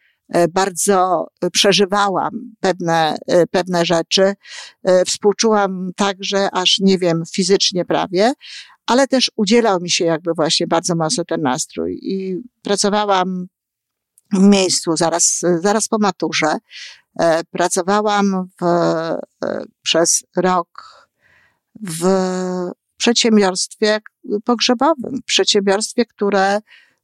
bardzo 0.53 1.27
przeżywałam 1.51 2.31
pewne, 2.59 3.17
pewne 3.51 3.85
rzeczy, 3.85 4.33
współczułam 5.05 5.91
także, 5.95 6.49
aż 6.51 6.79
nie 6.79 6.97
wiem, 6.97 7.23
fizycznie 7.33 7.85
prawie, 7.85 8.33
ale 8.85 9.07
też 9.07 9.31
udzielał 9.35 9.79
mi 9.81 9.89
się 9.89 10.05
jakby 10.05 10.31
właśnie 10.35 10.67
bardzo 10.67 10.95
mocno 10.95 11.25
ten 11.25 11.41
nastrój 11.41 11.99
i 12.01 12.41
pracowałam 12.61 13.47
miejscu 14.33 14.97
zaraz, 14.97 15.41
zaraz 15.61 15.87
po 15.87 15.97
maturze. 15.99 16.57
E, 17.19 17.43
pracowałam 17.43 18.49
w, 18.61 18.63
e, 18.63 19.19
przez 19.81 20.23
rok 20.35 20.67
w 21.81 22.03
przedsiębiorstwie 22.97 23.99
pogrzebowym, 24.45 25.19
przedsiębiorstwie, 25.25 26.05
które 26.05 26.59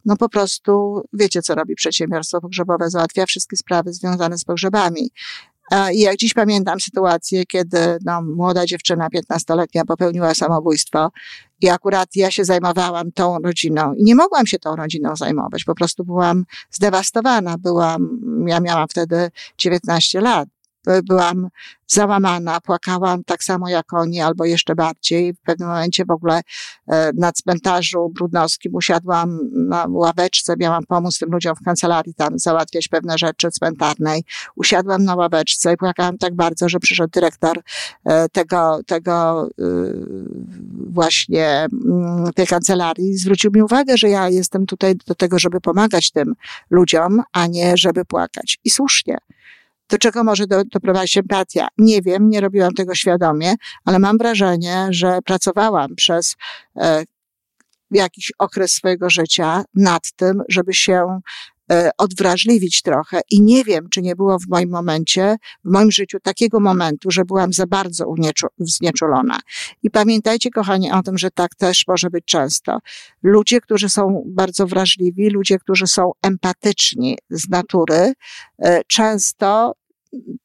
no 0.05 0.17
po 0.17 0.29
prostu, 0.29 1.03
wiecie 1.13 1.41
co 1.41 1.55
robi 1.55 1.75
przedsiębiorstwo 1.75 2.41
pogrzebowe, 2.41 2.89
załatwia 2.89 3.25
wszystkie 3.25 3.57
sprawy 3.57 3.93
związane 3.93 4.37
z 4.37 4.43
pogrzebami. 4.43 5.11
I 5.93 5.99
jak 5.99 6.17
dziś 6.17 6.33
pamiętam 6.33 6.79
sytuację, 6.79 7.45
kiedy 7.45 7.97
no, 8.05 8.21
młoda 8.21 8.65
dziewczyna, 8.65 9.07
15-letnia, 9.09 9.85
popełniła 9.85 10.33
samobójstwo 10.33 11.11
i 11.61 11.69
akurat 11.69 12.09
ja 12.15 12.31
się 12.31 12.45
zajmowałam 12.45 13.11
tą 13.11 13.39
rodziną 13.39 13.93
i 13.93 14.03
nie 14.03 14.15
mogłam 14.15 14.47
się 14.47 14.59
tą 14.59 14.75
rodziną 14.75 15.15
zajmować. 15.15 15.63
Po 15.63 15.75
prostu 15.75 16.05
byłam 16.05 16.45
zdewastowana. 16.71 17.57
Byłam, 17.57 18.19
ja 18.47 18.59
miałam 18.59 18.87
wtedy 18.87 19.31
19 19.57 20.21
lat 20.21 20.49
byłam 21.03 21.49
załamana, 21.87 22.61
płakałam 22.61 23.23
tak 23.23 23.43
samo 23.43 23.69
jak 23.69 23.93
oni, 23.93 24.21
albo 24.21 24.45
jeszcze 24.45 24.75
bardziej. 24.75 25.33
W 25.33 25.39
pewnym 25.39 25.69
momencie 25.69 26.05
w 26.05 26.11
ogóle 26.11 26.41
e, 26.87 27.11
na 27.13 27.31
cmentarzu 27.31 28.09
brudnowskim 28.09 28.75
usiadłam 28.75 29.39
na 29.51 29.85
ławeczce, 29.89 30.53
miałam 30.59 30.83
pomóc 30.83 31.19
tym 31.19 31.29
ludziom 31.31 31.55
w 31.55 31.65
kancelarii 31.65 32.13
tam 32.13 32.39
załatwiać 32.39 32.87
pewne 32.87 33.17
rzeczy 33.17 33.51
cmentarnej. 33.51 34.23
Usiadłam 34.55 35.03
na 35.03 35.15
ławeczce 35.15 35.73
i 35.73 35.77
płakałam 35.77 36.17
tak 36.17 36.35
bardzo, 36.35 36.69
że 36.69 36.79
przyszedł 36.79 37.09
dyrektor 37.11 37.61
e, 38.05 38.29
tego, 38.29 38.79
tego 38.85 39.47
y, 39.59 39.65
właśnie 40.89 41.67
mm, 41.85 42.33
tej 42.33 42.47
kancelarii 42.47 43.17
zwrócił 43.17 43.51
mi 43.53 43.61
uwagę, 43.61 43.97
że 43.97 44.09
ja 44.09 44.29
jestem 44.29 44.65
tutaj 44.65 44.95
do 45.07 45.15
tego, 45.15 45.39
żeby 45.39 45.61
pomagać 45.61 46.11
tym 46.11 46.35
ludziom, 46.69 47.21
a 47.33 47.47
nie 47.47 47.77
żeby 47.77 48.05
płakać. 48.05 48.59
I 48.63 48.69
słusznie. 48.69 49.17
Do 49.89 49.97
czego 49.97 50.23
może 50.23 50.47
do, 50.47 50.63
doprowadzić 50.63 51.17
empatia? 51.17 51.67
Nie 51.77 52.01
wiem, 52.01 52.29
nie 52.29 52.41
robiłam 52.41 52.73
tego 52.73 52.95
świadomie, 52.95 53.55
ale 53.85 53.99
mam 53.99 54.17
wrażenie, 54.17 54.87
że 54.89 55.19
pracowałam 55.25 55.95
przez 55.95 56.35
e, 56.75 57.03
jakiś 57.91 58.31
okres 58.39 58.71
swojego 58.71 59.09
życia 59.09 59.63
nad 59.73 60.11
tym, 60.11 60.41
żeby 60.49 60.73
się 60.73 61.19
odwrażliwić 61.97 62.81
trochę 62.81 63.21
i 63.31 63.41
nie 63.41 63.63
wiem, 63.63 63.89
czy 63.89 64.01
nie 64.01 64.15
było 64.15 64.39
w 64.39 64.47
moim 64.49 64.69
momencie, 64.69 65.35
w 65.65 65.71
moim 65.71 65.91
życiu 65.91 66.19
takiego 66.19 66.59
momentu, 66.59 67.11
że 67.11 67.25
byłam 67.25 67.53
za 67.53 67.67
bardzo 67.67 68.05
znieczulona. 68.59 69.39
I 69.83 69.91
pamiętajcie, 69.91 70.49
kochani, 70.49 70.91
o 70.91 71.03
tym, 71.03 71.17
że 71.17 71.31
tak 71.31 71.55
też 71.55 71.83
może 71.87 72.09
być 72.09 72.25
często. 72.25 72.79
Ludzie, 73.23 73.61
którzy 73.61 73.89
są 73.89 74.23
bardzo 74.25 74.67
wrażliwi, 74.67 75.29
ludzie, 75.29 75.59
którzy 75.59 75.87
są 75.87 76.11
empatyczni 76.21 77.17
z 77.29 77.49
natury, 77.49 78.13
e, 78.59 78.81
często 78.87 79.73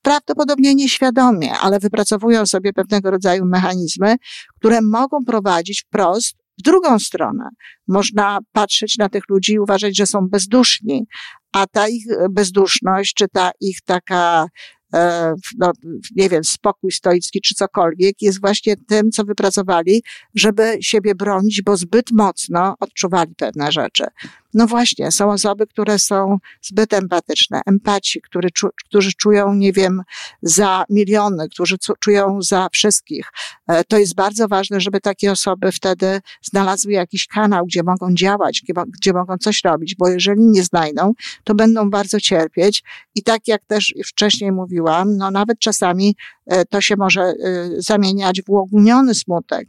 prawdopodobnie 0.02 0.74
nieświadomie, 0.74 1.58
ale 1.58 1.78
wypracowują 1.78 2.46
sobie 2.46 2.72
pewnego 2.72 3.10
rodzaju 3.10 3.44
mechanizmy, 3.44 4.16
które 4.56 4.78
mogą 4.82 5.24
prowadzić 5.24 5.82
wprost 5.82 6.39
w 6.60 6.62
drugą 6.62 6.98
stronę. 6.98 7.44
Można 7.88 8.38
patrzeć 8.52 8.98
na 8.98 9.08
tych 9.08 9.22
ludzi 9.28 9.52
i 9.52 9.58
uważać, 9.58 9.96
że 9.96 10.06
są 10.06 10.28
bezduszni, 10.28 11.06
a 11.52 11.66
ta 11.66 11.88
ich 11.88 12.04
bezduszność, 12.30 13.14
czy 13.14 13.28
ta 13.28 13.50
ich 13.60 13.78
taka 13.84 14.46
no, 15.58 15.72
nie 16.16 16.28
wiem, 16.28 16.44
spokój 16.44 16.92
stoicki 16.92 17.40
czy 17.40 17.54
cokolwiek, 17.54 18.22
jest 18.22 18.40
właśnie 18.40 18.76
tym, 18.76 19.10
co 19.10 19.24
wypracowali, 19.24 20.02
żeby 20.34 20.78
siebie 20.80 21.14
bronić, 21.14 21.62
bo 21.62 21.76
zbyt 21.76 22.10
mocno 22.12 22.76
odczuwali 22.80 23.34
pewne 23.34 23.72
rzeczy. 23.72 24.04
No 24.54 24.66
właśnie, 24.66 25.12
są 25.12 25.32
osoby, 25.32 25.66
które 25.66 25.98
są 25.98 26.38
zbyt 26.62 26.92
empatyczne, 26.92 27.60
empaci, 27.66 28.20
który, 28.20 28.48
którzy 28.86 29.12
czują, 29.12 29.54
nie 29.54 29.72
wiem, 29.72 30.02
za 30.42 30.84
miliony, 30.90 31.48
którzy 31.48 31.76
czują 32.00 32.42
za 32.42 32.68
wszystkich. 32.72 33.26
E, 33.68 33.84
to 33.84 33.98
jest 33.98 34.14
bardzo 34.14 34.48
ważne, 34.48 34.80
żeby 34.80 35.00
takie 35.00 35.32
osoby 35.32 35.72
wtedy 35.72 36.20
znalazły 36.42 36.92
jakiś 36.92 37.26
kanał, 37.26 37.66
gdzie 37.66 37.82
mogą 37.82 38.14
działać, 38.14 38.62
gdzie, 38.64 38.72
gdzie 38.88 39.12
mogą 39.12 39.38
coś 39.38 39.64
robić, 39.64 39.94
bo 39.94 40.08
jeżeli 40.08 40.40
nie 40.40 40.62
znajdą, 40.62 41.12
to 41.44 41.54
będą 41.54 41.90
bardzo 41.90 42.20
cierpieć 42.20 42.82
i 43.14 43.22
tak 43.22 43.48
jak 43.48 43.64
też 43.64 43.94
wcześniej 44.06 44.52
mówiłam, 44.52 44.79
mówiłam, 44.80 45.16
no 45.16 45.30
nawet 45.30 45.58
czasami 45.58 46.16
e, 46.46 46.64
to 46.64 46.80
się 46.80 46.96
może 46.96 47.22
e, 47.22 47.34
zamieniać 47.78 48.42
w 48.42 48.50
uogólniony 48.50 49.14
smutek, 49.14 49.68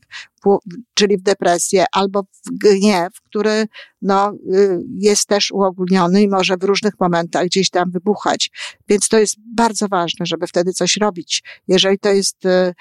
czyli 0.94 1.18
w 1.18 1.22
depresję 1.22 1.86
albo 1.92 2.24
w 2.24 2.58
gniew, 2.64 3.22
który 3.22 3.68
no, 4.02 4.34
y, 4.54 4.80
jest 4.98 5.28
też 5.28 5.52
uogólniony 5.52 6.22
i 6.22 6.28
może 6.28 6.58
w 6.58 6.64
różnych 6.64 6.94
momentach 7.00 7.46
gdzieś 7.46 7.70
tam 7.70 7.92
wybuchać. 7.92 8.52
Więc 8.90 9.10
to 9.10 9.20
jest 9.20 9.36
bardzo 9.56 9.88
ważne, 9.88 10.26
żeby 10.26 10.48
wtedy 10.48 10.74
coś 10.74 10.98
robić. 10.98 11.44
Jeżeli 11.68 12.00
to 12.00 12.10
jest 12.10 12.46
y, 12.46 12.74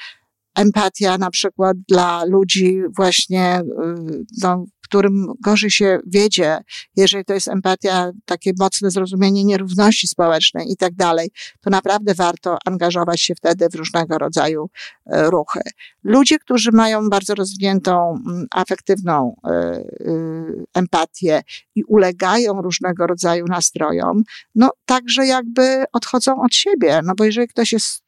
empatia 0.54 1.18
na 1.18 1.30
przykład 1.30 1.76
dla 1.88 2.24
ludzi 2.24 2.80
właśnie, 2.96 3.60
y, 3.60 4.24
no, 4.42 4.64
którym 4.90 5.26
gorzej 5.40 5.70
się 5.70 5.98
wiedzie, 6.06 6.58
jeżeli 6.96 7.24
to 7.24 7.34
jest 7.34 7.48
empatia, 7.48 8.10
takie 8.24 8.52
mocne 8.58 8.90
zrozumienie 8.90 9.44
nierówności 9.44 10.08
społecznej 10.08 10.72
i 10.72 10.76
tak 10.76 10.94
dalej, 10.94 11.30
to 11.60 11.70
naprawdę 11.70 12.14
warto 12.14 12.58
angażować 12.66 13.20
się 13.20 13.34
wtedy 13.34 13.68
w 13.68 13.74
różnego 13.74 14.18
rodzaju 14.18 14.70
e, 15.06 15.30
ruchy. 15.30 15.60
Ludzie, 16.04 16.38
którzy 16.38 16.72
mają 16.72 17.08
bardzo 17.08 17.34
rozwiniętą 17.34 18.22
mm, 18.26 18.46
afektywną 18.50 19.36
e, 19.44 19.50
e, 19.50 19.84
empatię 20.74 21.42
i 21.74 21.84
ulegają 21.84 22.62
różnego 22.62 23.06
rodzaju 23.06 23.44
nastrojom, 23.48 24.22
no 24.54 24.70
także 24.84 25.26
jakby 25.26 25.84
odchodzą 25.92 26.42
od 26.42 26.54
siebie, 26.54 27.00
no 27.04 27.14
bo 27.16 27.24
jeżeli 27.24 27.48
ktoś 27.48 27.72
jest, 27.72 28.04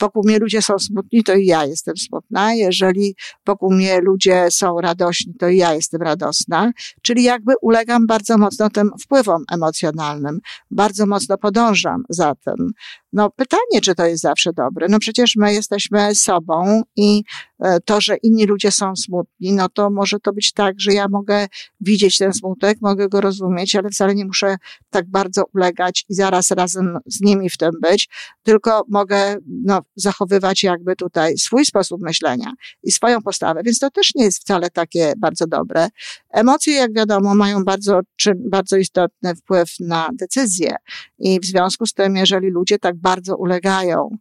wokół 0.00 0.22
mnie 0.24 0.38
ludzie 0.38 0.62
są 0.62 0.78
smutni, 0.78 1.24
to 1.24 1.34
i 1.34 1.46
ja 1.46 1.64
jestem 1.64 1.96
smutna, 1.96 2.54
jeżeli 2.54 3.16
wokół 3.46 3.72
mnie 3.72 4.00
ludzie 4.00 4.46
są 4.50 4.80
radośni, 4.80 5.34
to 5.34 5.48
i 5.48 5.56
ja 5.56 5.74
jestem 5.74 6.02
radosna, 6.08 6.72
czyli 7.02 7.22
jakby 7.22 7.52
ulegam 7.62 8.06
bardzo 8.06 8.38
mocno 8.38 8.70
tym 8.70 8.90
wpływom 9.02 9.44
emocjonalnym, 9.52 10.40
bardzo 10.70 11.06
mocno 11.06 11.38
podążam 11.38 12.02
za 12.08 12.34
tym. 12.34 12.72
No 13.12 13.30
pytanie, 13.30 13.80
czy 13.82 13.94
to 13.94 14.06
jest 14.06 14.22
zawsze 14.22 14.52
dobre. 14.52 14.86
No 14.90 14.98
przecież 14.98 15.36
my 15.36 15.52
jesteśmy 15.54 16.14
sobą 16.14 16.82
i 16.96 17.22
e, 17.60 17.80
to, 17.80 18.00
że 18.00 18.16
inni 18.16 18.46
ludzie 18.46 18.70
są 18.70 18.96
smutni, 18.96 19.52
no 19.52 19.68
to 19.68 19.90
może 19.90 20.20
to 20.20 20.32
być 20.32 20.52
tak, 20.52 20.80
że 20.80 20.92
ja 20.92 21.06
mogę 21.08 21.46
widzieć 21.80 22.18
ten 22.18 22.32
smutek, 22.32 22.78
mogę 22.80 23.08
go 23.08 23.20
rozumieć, 23.20 23.76
ale 23.76 23.90
wcale 23.90 24.14
nie 24.14 24.24
muszę 24.24 24.56
tak 24.90 25.10
bardzo 25.10 25.44
ulegać 25.54 26.04
i 26.08 26.14
zaraz 26.14 26.50
razem 26.50 26.98
z 27.06 27.20
nimi 27.20 27.50
w 27.50 27.56
tym 27.56 27.70
być, 27.82 28.08
tylko 28.42 28.84
mogę 28.88 29.36
no, 29.46 29.80
zachowywać 29.96 30.62
jakby 30.62 30.96
tutaj 30.96 31.38
swój 31.38 31.64
sposób 31.64 32.00
myślenia 32.02 32.52
i 32.82 32.90
swoją 32.92 33.22
postawę, 33.22 33.60
więc 33.64 33.78
to 33.78 33.90
też 33.90 34.14
nie 34.14 34.24
jest 34.24 34.40
wcale 34.40 34.70
takie 34.70 35.12
bardzo 35.18 35.46
dobre. 35.46 35.88
Emocje, 36.30 36.74
jak 36.74 36.94
wiadomo, 36.94 37.34
mają 37.34 37.64
bardzo, 37.64 38.00
bardzo 38.36 38.76
istotny 38.76 39.34
wpływ 39.34 39.70
na 39.80 40.08
decyzje 40.12 40.76
i 41.18 41.40
w 41.40 41.44
związku 41.44 41.86
z 41.86 41.94
tym, 41.94 42.16
jeżeli 42.16 42.50
ludzie 42.50 42.78
tak 42.78 42.97
bardzo 42.98 43.36
ulegają 43.36 44.16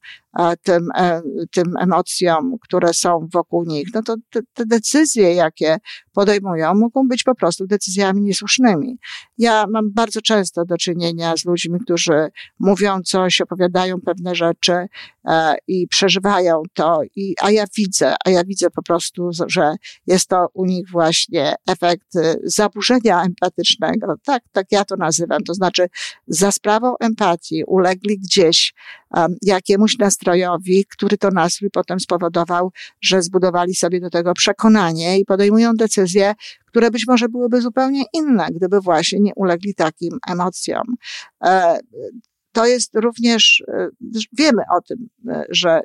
tym, 0.64 0.90
e, 0.96 1.22
tym 1.52 1.74
emocjom, 1.80 2.56
które 2.62 2.94
są 2.94 3.28
wokół 3.34 3.64
nich, 3.66 3.88
no 3.94 4.04
to 4.04 4.16
te, 4.30 4.40
te 4.54 4.66
decyzje, 4.66 5.34
jakie 5.34 5.78
podejmują, 6.14 6.76
mogą 6.76 7.08
być 7.08 7.24
po 7.24 7.36
prostu 7.36 7.68
decyzjami 7.68 8.22
niesłusznymi. 8.22 8.98
Ja 9.38 9.66
mam 9.74 9.94
bardzo 9.94 10.22
często 10.22 10.66
do 10.66 10.78
czynienia 10.78 11.38
z 11.38 11.46
ludźmi, 11.46 11.80
którzy 11.80 12.30
mówią 12.60 13.02
coś, 13.02 13.42
opowiadają 13.42 14.02
pewne 14.02 14.36
rzeczy 14.36 14.88
e, 15.26 15.56
i 15.68 15.88
przeżywają 15.88 16.64
to, 16.74 17.02
i, 17.16 17.36
a 17.42 17.52
ja 17.52 17.66
widzę, 17.78 18.16
a 18.26 18.30
ja 18.30 18.44
widzę 18.44 18.70
po 18.70 18.84
prostu, 18.84 19.30
że 19.48 19.76
jest 20.08 20.28
to 20.28 20.48
u 20.54 20.66
nich 20.66 20.92
właśnie 20.92 21.56
efekt 21.68 22.14
zaburzenia 22.44 23.24
empatycznego. 23.24 24.16
Tak, 24.26 24.44
tak 24.52 24.66
ja 24.72 24.86
to 24.86 24.96
nazywam. 24.96 25.44
To 25.44 25.54
znaczy, 25.54 25.88
za 26.28 26.52
sprawą 26.52 26.98
empatii 27.00 27.64
ulegli 27.68 28.20
gdzieś 28.20 28.74
jakiemuś 29.42 29.98
nastrojowi, 29.98 30.86
który 30.86 31.18
to 31.18 31.30
nastrój 31.32 31.70
potem 31.70 32.00
spowodował, 32.00 32.72
że 33.02 33.22
zbudowali 33.22 33.76
sobie 33.76 34.00
do 34.00 34.10
tego 34.10 34.34
przekonanie 34.34 35.20
i 35.20 35.26
podejmują 35.26 35.74
decyzje, 35.74 36.34
które 36.66 36.92
być 36.92 37.08
może 37.08 37.30
byłyby 37.30 37.62
zupełnie 37.62 38.04
inne, 38.14 38.48
gdyby 38.52 38.82
właśnie 38.82 39.20
nie 39.20 39.32
ulegli 39.36 39.76
takim 39.76 40.18
emocjom. 40.28 40.96
E, 41.44 41.80
to 42.52 42.66
jest 42.66 42.96
również, 42.96 43.64
e, 43.68 43.88
wiemy 44.34 44.62
o 44.78 44.82
tym, 44.82 45.10
e, 45.30 45.46
że 45.50 45.82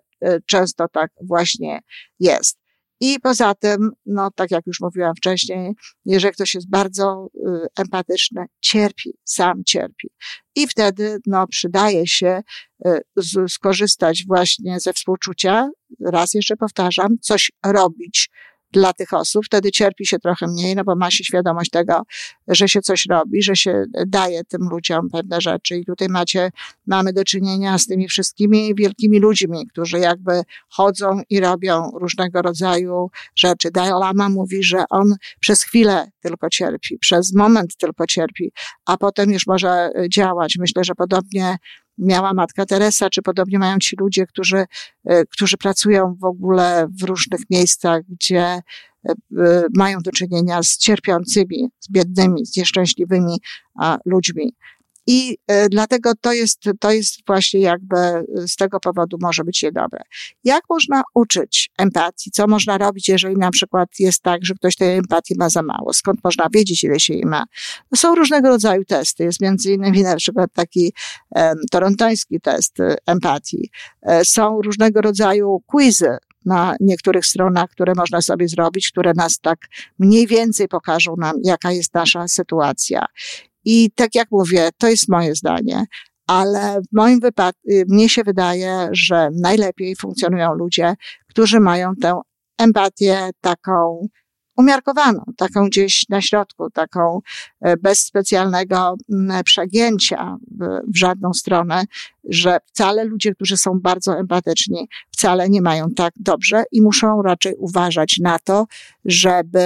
często 0.47 0.89
tak 0.89 1.11
właśnie 1.21 1.81
jest. 2.21 2.62
I 3.05 3.21
poza 3.21 3.55
tym, 3.55 3.91
no 4.07 4.31
tak 4.31 4.51
jak 4.51 4.67
już 4.67 4.81
mówiłam 4.81 5.15
wcześniej, 5.17 5.73
jeżeli 6.05 6.35
ktoś 6.35 6.55
jest 6.55 6.71
bardzo 6.71 7.29
y, 7.35 7.41
empatyczny, 7.79 8.45
cierpi, 8.61 9.11
sam 9.25 9.65
cierpi. 9.67 10.09
I 10.57 10.69
wtedy, 10.69 11.19
no, 11.27 11.47
przydaje 11.47 12.07
się 12.07 12.43
y, 12.87 13.01
skorzystać 13.49 14.25
właśnie 14.27 14.81
ze 14.81 14.93
współczucia, 14.93 15.71
raz 16.01 16.35
jeszcze 16.35 16.57
powtarzam, 16.57 17.19
coś 17.21 17.53
robić, 17.67 18.31
dla 18.73 18.93
tych 18.93 19.13
osób, 19.13 19.47
wtedy 19.47 19.71
cierpi 19.71 20.07
się 20.07 20.19
trochę 20.19 20.47
mniej, 20.47 20.77
no 20.77 20.85
bo 20.85 20.97
ma 20.97 21.11
się 21.11 21.25
świadomość 21.25 21.71
tego, 21.71 22.03
że 22.49 22.69
się 22.69 22.81
coś 22.81 23.07
robi, 23.07 23.43
że 23.43 23.57
się 23.57 23.85
daje 24.07 24.45
tym 24.45 24.69
ludziom 24.71 25.11
pewne 25.11 25.41
rzeczy 25.41 25.77
i 25.77 25.85
tutaj 25.85 26.09
macie, 26.09 26.51
mamy 26.87 27.13
do 27.13 27.25
czynienia 27.25 27.79
z 27.79 27.87
tymi 27.87 28.09
wszystkimi 28.09 28.75
wielkimi 28.75 29.19
ludźmi, 29.19 29.67
którzy 29.67 29.99
jakby 29.99 30.43
chodzą 30.69 31.21
i 31.31 31.41
robią 31.41 31.91
różnego 31.95 32.43
rodzaju 32.43 33.11
rzeczy. 33.37 33.71
Dalai 33.71 34.01
Lama 34.01 34.29
mówi, 34.29 34.63
że 34.63 34.85
on 34.91 35.15
przez 35.41 35.63
chwilę 35.63 36.11
tylko 36.21 36.49
cierpi, 36.51 36.99
przez 36.99 37.35
moment 37.35 37.77
tylko 37.77 38.07
cierpi, 38.07 38.53
a 38.87 38.97
potem 38.97 39.33
już 39.33 39.47
może 39.47 39.91
działać. 40.11 40.57
Myślę, 40.59 40.85
że 40.85 40.95
podobnie 40.95 41.57
miała 42.03 42.35
Matka 42.35 42.67
Teresa, 42.67 43.11
czy 43.11 43.23
podobnie 43.23 43.59
mają 43.59 43.79
ci 43.79 43.97
ludzie, 44.01 44.27
którzy, 44.27 44.65
którzy 45.31 45.57
pracują 45.57 46.17
w 46.21 46.25
ogóle 46.25 46.89
w 47.01 47.03
różnych 47.03 47.41
miejscach, 47.51 48.03
gdzie 48.09 48.61
mają 49.77 49.99
do 49.99 50.11
czynienia 50.11 50.63
z 50.63 50.77
cierpiącymi, 50.77 51.69
z 51.81 51.91
biednymi, 51.91 52.47
z 52.47 52.57
nieszczęśliwymi 52.57 53.41
ludźmi. 54.05 54.55
I 55.07 55.39
e, 55.47 55.69
dlatego 55.69 56.13
to 56.21 56.33
jest, 56.33 56.61
to 56.81 56.91
jest 56.91 57.15
właśnie 57.27 57.61
jakby 57.61 57.97
z 58.47 58.57
tego 58.57 58.81
powodu 58.81 59.17
może 59.21 59.45
być 59.45 59.63
niedobre. 59.63 60.03
Jak 60.45 60.63
można 60.71 61.03
uczyć 61.15 61.71
empatii? 61.79 62.31
Co 62.31 62.47
można 62.47 62.79
robić, 62.79 63.09
jeżeli 63.09 63.37
na 63.37 63.51
przykład 63.51 63.89
jest 63.99 64.23
tak, 64.23 64.45
że 64.45 64.55
ktoś 64.55 64.77
tej 64.77 64.99
empatii 64.99 65.35
ma 65.39 65.51
za 65.51 65.63
mało? 65.63 65.93
Skąd 65.93 66.21
można 66.25 66.47
wiedzieć, 66.55 66.85
ile 66.85 67.01
się 67.01 67.15
jej 67.15 67.25
ma? 67.25 67.45
Są 67.95 68.15
różnego 68.15 68.49
rodzaju 68.49 68.85
testy. 68.85 69.25
Jest 69.25 69.41
między 69.41 69.73
innymi 69.73 70.03
na 70.03 70.17
przykład 70.17 70.51
taki 70.53 70.93
um, 71.31 71.57
torontoński 71.71 72.41
test 72.41 72.81
e, 72.81 72.97
empatii. 73.07 73.71
E, 74.03 74.25
są 74.25 74.63
różnego 74.63 75.01
rodzaju 75.01 75.63
quizy 75.67 76.17
na 76.45 76.77
niektórych 76.81 77.27
stronach, 77.27 77.71
które 77.71 77.93
można 77.97 78.21
sobie 78.21 78.49
zrobić, 78.49 78.91
które 78.91 79.13
nas 79.17 79.41
tak 79.41 79.59
mniej 79.99 80.27
więcej 80.27 80.69
pokażą 80.69 81.15
nam, 81.17 81.37
jaka 81.45 81.73
jest 81.73 81.95
nasza 81.95 82.29
sytuacja. 82.29 83.07
I 83.65 83.91
tak 83.95 84.15
jak 84.15 84.29
mówię, 84.31 84.69
to 84.79 84.89
jest 84.89 85.09
moje 85.09 85.35
zdanie, 85.35 85.85
ale 86.27 86.81
w 86.81 86.97
moim 86.97 87.21
wypadku, 87.21 87.61
y, 87.71 87.85
mnie 87.89 88.09
się 88.09 88.25
wydaje, 88.25 88.89
że 88.93 89.29
najlepiej 89.41 89.97
funkcjonują 89.97 90.55
ludzie, 90.55 90.95
którzy 91.29 91.61
mają 91.61 91.95
tę 91.97 92.21
empatię 92.59 93.31
taką 93.41 94.09
umiarkowaną, 94.57 95.25
taką 95.37 95.67
gdzieś 95.67 96.09
na 96.09 96.21
środku, 96.21 96.71
taką 96.71 97.21
e, 97.61 97.77
bez 97.77 98.01
specjalnego 98.01 98.97
przegięcia 99.45 100.37
w, 100.51 100.93
w, 100.93 100.97
żadną 100.97 101.33
stronę, 101.33 101.85
że 102.25 102.59
wcale 102.67 103.05
ludzie, 103.05 103.35
którzy 103.35 103.57
są 103.57 103.81
bardzo 103.81 104.19
empatyczni, 104.19 104.89
wcale 105.11 105.49
nie 105.49 105.63
mają 105.63 105.91
tak 105.91 106.13
dobrze 106.17 106.65
i 106.73 106.83
muszą 106.83 107.23
raczej 107.23 107.55
uważać 107.59 108.19
na 108.23 108.39
to, 108.39 108.67
żeby 109.05 109.61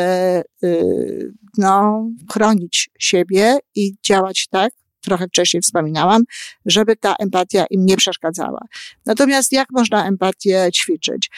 y, 0.64 1.32
no, 1.58 2.06
chronić 2.32 2.90
siebie 2.98 3.58
i 3.74 3.94
działać 4.02 4.48
tak, 4.50 4.72
trochę 5.06 5.26
wcześniej 5.26 5.60
wspominałam, 5.60 6.22
żeby 6.66 6.96
ta 6.96 7.14
empatia 7.18 7.66
im 7.70 7.86
nie 7.86 7.96
przeszkadzała. 7.96 8.60
Natomiast 9.06 9.52
jak 9.52 9.68
można 9.70 10.06
empatię 10.06 10.68
ćwiczyć? 10.74 11.30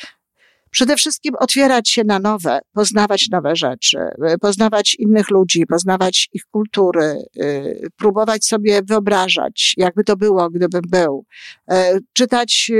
Przede 0.70 0.96
wszystkim 0.96 1.34
otwierać 1.38 1.90
się 1.90 2.04
na 2.04 2.18
nowe, 2.18 2.60
poznawać 2.72 3.28
nowe 3.32 3.56
rzeczy, 3.56 3.98
y, 4.34 4.38
poznawać 4.38 4.96
innych 4.98 5.30
ludzi, 5.30 5.66
poznawać 5.66 6.28
ich 6.32 6.42
kultury, 6.50 7.22
y, 7.36 7.88
próbować 7.96 8.46
sobie 8.46 8.82
wyobrażać, 8.82 9.74
jakby 9.76 10.04
to 10.04 10.16
było, 10.16 10.50
gdybym 10.50 10.82
był. 10.90 11.24
Y, 11.72 11.74
czytać 12.12 12.72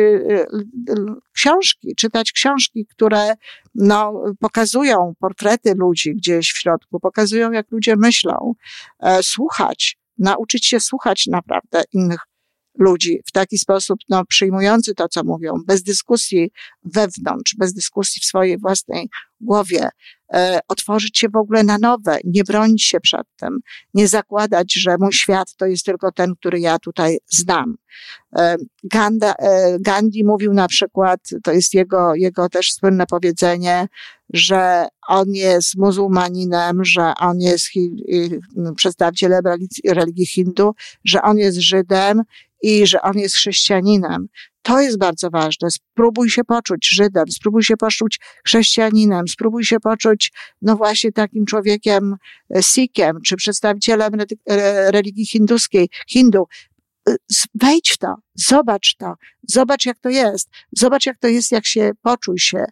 książki, 1.33 1.95
czytać 1.97 2.33
książki, 2.33 2.87
które 2.87 3.35
no, 3.75 4.23
pokazują 4.41 5.13
portrety 5.19 5.75
ludzi 5.77 6.15
gdzieś 6.15 6.53
w 6.53 6.59
środku, 6.59 7.01
pokazują, 7.01 7.53
jak 7.53 7.71
ludzie 7.71 7.97
myślą, 7.97 8.55
słuchać, 9.23 9.99
nauczyć 10.19 10.67
się 10.67 10.81
słuchać 10.81 11.27
naprawdę 11.27 11.83
innych 11.93 12.21
ludzi 12.79 13.21
w 13.27 13.33
taki 13.33 13.59
sposób, 13.59 13.99
no, 14.09 14.25
przyjmujący 14.25 14.95
to, 14.95 15.09
co 15.09 15.25
mówią, 15.25 15.55
bez 15.67 15.83
dyskusji 15.83 16.51
wewnątrz, 16.85 17.55
bez 17.59 17.75
dyskusji 17.75 18.23
w 18.23 18.25
swojej 18.25 18.59
własnej 18.59 19.09
głowie, 19.41 19.89
e, 20.33 20.61
otworzyć 20.69 21.19
się 21.19 21.29
w 21.29 21.37
ogóle 21.37 21.63
na 21.63 21.79
nowe, 21.79 22.19
nie 22.25 22.45
bronić 22.45 22.85
się 22.85 23.01
przed 23.01 23.27
tym, 23.37 23.61
nie 23.95 24.09
zakładać, 24.09 24.75
że 24.75 24.97
mój 25.01 25.13
świat 25.13 25.55
to 25.57 25.67
jest 25.67 25.85
tylko 25.85 26.13
ten, 26.13 26.35
który 26.37 26.61
ja 26.61 26.79
tutaj 26.79 27.19
znam. 27.27 27.77
E, 28.37 28.57
Ganda, 28.85 29.35
e, 29.39 29.79
Gandhi 29.81 30.25
mówił 30.25 30.55
na 30.55 30.69
przykład, 30.69 31.21
to 31.43 31.53
jest 31.53 31.75
jego, 31.75 32.15
jego 32.15 32.49
też 32.49 32.73
słynne 32.73 33.07
powiedzenie, 33.07 33.89
że 34.33 34.87
on 35.09 35.33
jest 35.33 35.77
muzułmaninem, 35.77 36.85
że 36.85 37.13
on 37.21 37.41
jest 37.41 37.67
hi, 37.67 37.91
przedstawicielem 38.77 39.45
religii, 39.45 39.83
religii 39.91 40.27
hindu, 40.27 40.75
że 41.05 41.23
on 41.23 41.39
jest 41.39 41.59
Żydem 41.59 42.23
i 42.63 42.87
że 42.87 43.03
on 43.03 43.19
jest 43.19 43.35
chrześcijaninem. 43.35 44.29
To 44.63 44.81
jest 44.81 44.99
bardzo 44.99 45.31
ważne. 45.31 45.71
Spróbuj 45.71 46.31
się 46.31 46.45
poczuć 46.45 46.89
Żydem, 46.89 47.25
spróbuj 47.31 47.63
się 47.63 47.77
poczuć 47.77 48.19
chrześcijaninem, 48.47 49.29
spróbuj 49.29 49.65
się 49.65 49.81
poczuć, 49.81 50.33
no 50.63 50.77
właśnie 50.77 51.13
takim 51.13 51.47
człowiekiem 51.47 52.17
e, 52.57 52.63
Sikiem, 52.63 53.19
czy 53.27 53.37
przedstawicielem 53.37 54.13
religii 54.91 55.27
hinduskiej, 55.27 55.89
Hindu. 56.09 56.47
Wejdź 57.55 57.91
w 57.91 57.99
to, 57.99 58.15
zobacz 58.35 58.97
to, 58.99 59.15
zobacz 59.43 59.87
jak 59.87 59.99
to 59.99 60.09
jest, 60.09 60.49
zobacz 60.73 61.07
jak 61.07 61.19
to 61.19 61.29
jest, 61.29 61.53
jak 61.53 61.67
się 61.67 61.91
poczuj 62.03 62.39
się, 62.39 62.65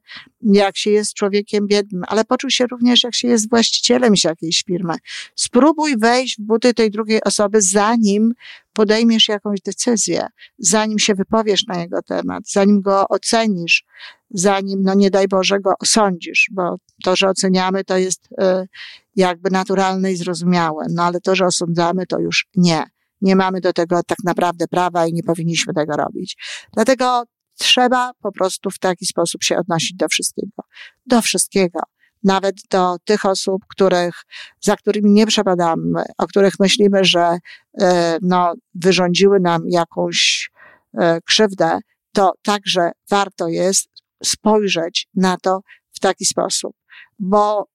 jak 0.43 0.77
się 0.77 0.91
jest 0.91 1.15
człowiekiem 1.15 1.67
biednym, 1.67 2.03
ale 2.07 2.25
poczuj 2.25 2.51
się 2.51 2.67
również, 2.67 3.05
jak 3.05 3.15
się 3.15 3.29
jest 3.29 3.51
właścicielem 3.51 4.15
jakiejś 4.25 4.63
firmy. 4.63 4.95
Spróbuj 5.35 5.99
wejść 5.99 6.39
w 6.39 6.43
buty 6.43 6.75
tej 6.75 6.91
drugiej 6.91 7.23
osoby, 7.25 7.63
zanim 7.63 8.33
podejmiesz 8.73 9.29
jakąś 9.29 9.61
decyzję, 9.61 10.27
zanim 10.59 10.99
się 10.99 11.15
wypowiesz 11.15 11.67
na 11.67 11.81
jego 11.81 12.03
temat, 12.03 12.51
zanim 12.51 12.81
go 12.81 13.09
ocenisz, 13.09 13.85
zanim, 14.31 14.83
no 14.83 14.95
nie 14.95 15.11
daj 15.11 15.29
Boże, 15.29 15.61
go 15.61 15.73
osądzisz, 15.81 16.49
bo 16.53 16.77
to, 17.05 17.17
że 17.17 17.29
oceniamy, 17.29 17.85
to 17.85 17.97
jest 17.97 18.29
y, 18.33 18.69
jakby 19.17 19.51
naturalne 19.51 20.13
i 20.13 20.17
zrozumiałe, 20.17 20.87
no 20.91 21.03
ale 21.03 21.21
to, 21.21 21.35
że 21.35 21.47
osądzamy, 21.47 22.07
to 22.07 22.19
już 22.19 22.47
nie. 22.57 22.85
Nie 23.21 23.37
mamy 23.37 23.61
do 23.61 23.73
tego 23.73 24.01
tak 24.07 24.19
naprawdę 24.25 24.69
prawa 24.69 25.07
i 25.07 25.13
nie 25.13 25.23
powinniśmy 25.23 25.75
tego 25.75 25.97
robić. 25.97 26.37
Dlatego 26.73 27.25
trzeba 27.59 28.13
po 28.23 28.33
prostu 28.33 28.71
w 28.71 28.79
taki 28.79 29.07
sposób 29.07 29.43
się 29.43 29.59
odnosić 29.59 29.95
do 29.95 30.09
wszystkiego. 30.09 30.63
Do 31.07 31.23
wszystkiego 31.23 31.81
nawet 32.27 32.57
do 32.71 32.97
tych 33.05 33.25
osób, 33.25 33.63
których, 33.69 34.15
za 34.61 34.77
którymi 34.77 35.11
nie 35.11 35.27
przepadamy, 35.27 36.03
o 36.19 36.27
których 36.27 36.55
myślimy, 36.61 37.05
że 37.05 37.39
e, 37.81 38.19
no, 38.23 38.55
wyrządziły 38.75 39.41
nam 39.41 39.63
jakąś 39.69 40.51
e, 40.99 41.21
krzywdę, 41.21 41.79
to 42.13 42.33
także 42.43 42.91
warto 43.11 43.49
jest 43.49 43.89
spojrzeć 44.25 45.09
na 45.15 45.37
to 45.37 45.61
w 45.93 46.01
taki 46.01 46.25
sposób, 46.25 46.77
bo 47.19 47.69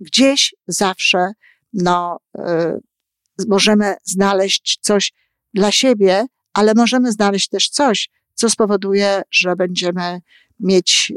gdzieś 0.00 0.54
zawsze 0.66 1.32
no, 1.72 2.18
e, 2.38 2.78
możemy 3.48 3.94
znaleźć 4.04 4.78
coś 4.80 5.12
dla 5.54 5.70
siebie, 5.70 6.26
ale 6.52 6.72
możemy 6.76 7.12
znaleźć 7.12 7.48
też 7.48 7.68
coś, 7.68 8.10
co 8.34 8.50
spowoduje, 8.50 9.22
że 9.30 9.56
będziemy 9.56 10.20
mieć, 10.60 11.12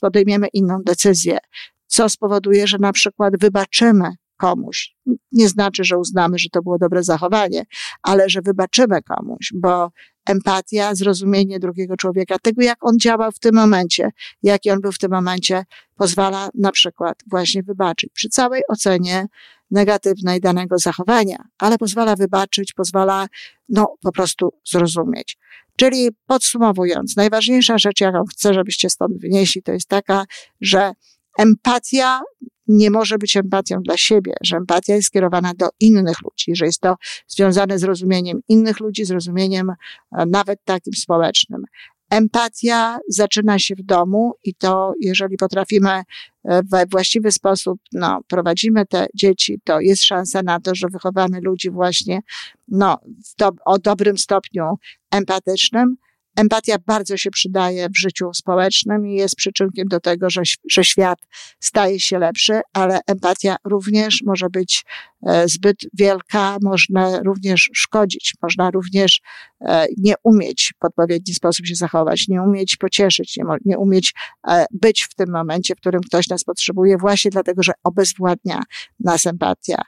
podejmiemy 0.00 0.46
inną 0.52 0.82
decyzję 0.82 1.38
co 1.86 2.08
spowoduje, 2.08 2.66
że 2.66 2.78
na 2.78 2.92
przykład 2.92 3.34
wybaczymy 3.40 4.08
komuś. 4.36 4.94
Nie 5.32 5.48
znaczy, 5.48 5.84
że 5.84 5.98
uznamy, 5.98 6.38
że 6.38 6.48
to 6.52 6.62
było 6.62 6.78
dobre 6.78 7.02
zachowanie, 7.02 7.62
ale 8.02 8.28
że 8.28 8.42
wybaczymy 8.42 9.02
komuś, 9.02 9.52
bo 9.54 9.90
empatia, 10.26 10.94
zrozumienie 10.94 11.58
drugiego 11.58 11.96
człowieka, 11.96 12.38
tego 12.38 12.62
jak 12.62 12.78
on 12.80 12.98
działał 12.98 13.32
w 13.32 13.38
tym 13.38 13.54
momencie, 13.54 14.10
jaki 14.42 14.70
on 14.70 14.80
był 14.80 14.92
w 14.92 14.98
tym 14.98 15.10
momencie, 15.10 15.64
pozwala 15.96 16.48
na 16.54 16.72
przykład 16.72 17.16
właśnie 17.30 17.62
wybaczyć 17.62 18.10
przy 18.12 18.28
całej 18.28 18.62
ocenie 18.68 19.26
negatywnej 19.70 20.40
danego 20.40 20.78
zachowania, 20.78 21.44
ale 21.58 21.78
pozwala 21.78 22.16
wybaczyć, 22.16 22.72
pozwala 22.72 23.26
no 23.68 23.94
po 24.02 24.12
prostu 24.12 24.52
zrozumieć. 24.72 25.38
Czyli 25.76 26.08
podsumowując, 26.26 27.16
najważniejsza 27.16 27.78
rzecz, 27.78 28.00
jaką 28.00 28.24
chcę, 28.24 28.54
żebyście 28.54 28.90
stąd 28.90 29.20
wynieśli, 29.20 29.62
to 29.62 29.72
jest 29.72 29.88
taka, 29.88 30.24
że 30.60 30.92
empatia 31.38 32.20
nie 32.68 32.90
może 32.90 33.18
być 33.18 33.36
empatią 33.36 33.80
dla 33.82 33.96
siebie, 33.96 34.34
że 34.42 34.56
empatia 34.56 34.94
jest 34.94 35.08
skierowana 35.08 35.52
do 35.54 35.68
innych 35.80 36.22
ludzi, 36.22 36.56
że 36.56 36.66
jest 36.66 36.80
to 36.80 36.94
związane 37.28 37.78
z 37.78 37.84
rozumieniem 37.84 38.40
innych 38.48 38.80
ludzi, 38.80 39.04
z 39.04 39.10
rozumieniem 39.10 39.70
e, 39.70 40.26
nawet 40.26 40.64
takim 40.64 40.92
społecznym. 40.92 41.62
Empatia 42.10 42.98
zaczyna 43.08 43.58
się 43.58 43.74
w 43.74 43.82
domu 43.82 44.34
i 44.44 44.54
to, 44.54 44.92
jeżeli 45.00 45.36
potrafimy 45.36 45.90
e, 45.90 46.04
we 46.44 46.86
właściwy 46.86 47.32
sposób, 47.32 47.80
no, 47.92 48.20
prowadzimy 48.28 48.86
te 48.86 49.06
dzieci, 49.14 49.60
to 49.64 49.80
jest 49.80 50.02
szansa 50.02 50.42
na 50.42 50.60
to, 50.60 50.74
że 50.74 50.88
wychowamy 50.92 51.40
ludzi 51.40 51.70
właśnie, 51.70 52.20
no, 52.68 52.98
do, 53.38 53.50
o 53.64 53.78
dobrym 53.78 54.18
stopniu 54.18 54.74
empatycznym, 55.10 55.96
Empatia 56.36 56.76
bardzo 56.86 57.16
się 57.16 57.30
przydaje 57.30 57.88
w 57.88 57.98
życiu 57.98 58.30
społecznym 58.34 59.06
i 59.06 59.14
jest 59.14 59.36
przyczynkiem 59.36 59.88
do 59.88 60.00
tego, 60.00 60.30
że, 60.30 60.42
że 60.70 60.84
świat 60.84 61.18
staje 61.60 62.00
się 62.00 62.18
lepszy, 62.18 62.60
ale 62.72 63.00
empatia 63.06 63.56
również 63.64 64.22
może 64.26 64.50
być 64.50 64.84
e, 65.26 65.48
zbyt 65.48 65.76
wielka, 65.94 66.56
można 66.62 67.20
również 67.22 67.70
szkodzić, 67.74 68.34
można 68.42 68.70
również 68.70 69.20
e, 69.60 69.86
nie 69.98 70.14
umieć 70.22 70.72
w 70.82 70.84
odpowiedni 70.84 71.34
sposób 71.34 71.66
się 71.66 71.74
zachować, 71.74 72.28
nie 72.28 72.42
umieć 72.42 72.76
pocieszyć, 72.76 73.36
nie, 73.36 73.44
nie 73.64 73.78
umieć 73.78 74.14
e, 74.48 74.66
być 74.70 75.02
w 75.02 75.14
tym 75.14 75.30
momencie, 75.30 75.74
w 75.74 75.78
którym 75.78 76.00
ktoś 76.00 76.28
nas 76.28 76.44
potrzebuje, 76.44 76.96
właśnie 76.98 77.30
dlatego, 77.30 77.62
że 77.62 77.72
obezwładnia 77.84 78.62
nas 79.00 79.26
empatia. 79.26 79.82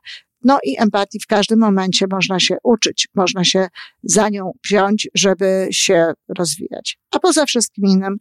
No 0.45 0.59
i 0.65 0.77
empatii 0.79 1.21
w 1.21 1.27
każdym 1.27 1.59
momencie 1.59 2.07
można 2.11 2.41
się 2.41 2.57
uczyć, 2.63 3.09
można 3.15 3.45
się 3.45 3.69
za 4.03 4.29
nią 4.29 4.53
wziąć, 4.65 5.09
żeby 5.15 5.69
się 5.71 6.13
rozwijać. 6.39 6.99
A 7.11 7.19
poza 7.19 7.47
wszystkim 7.47 7.85
innym, 7.85 8.17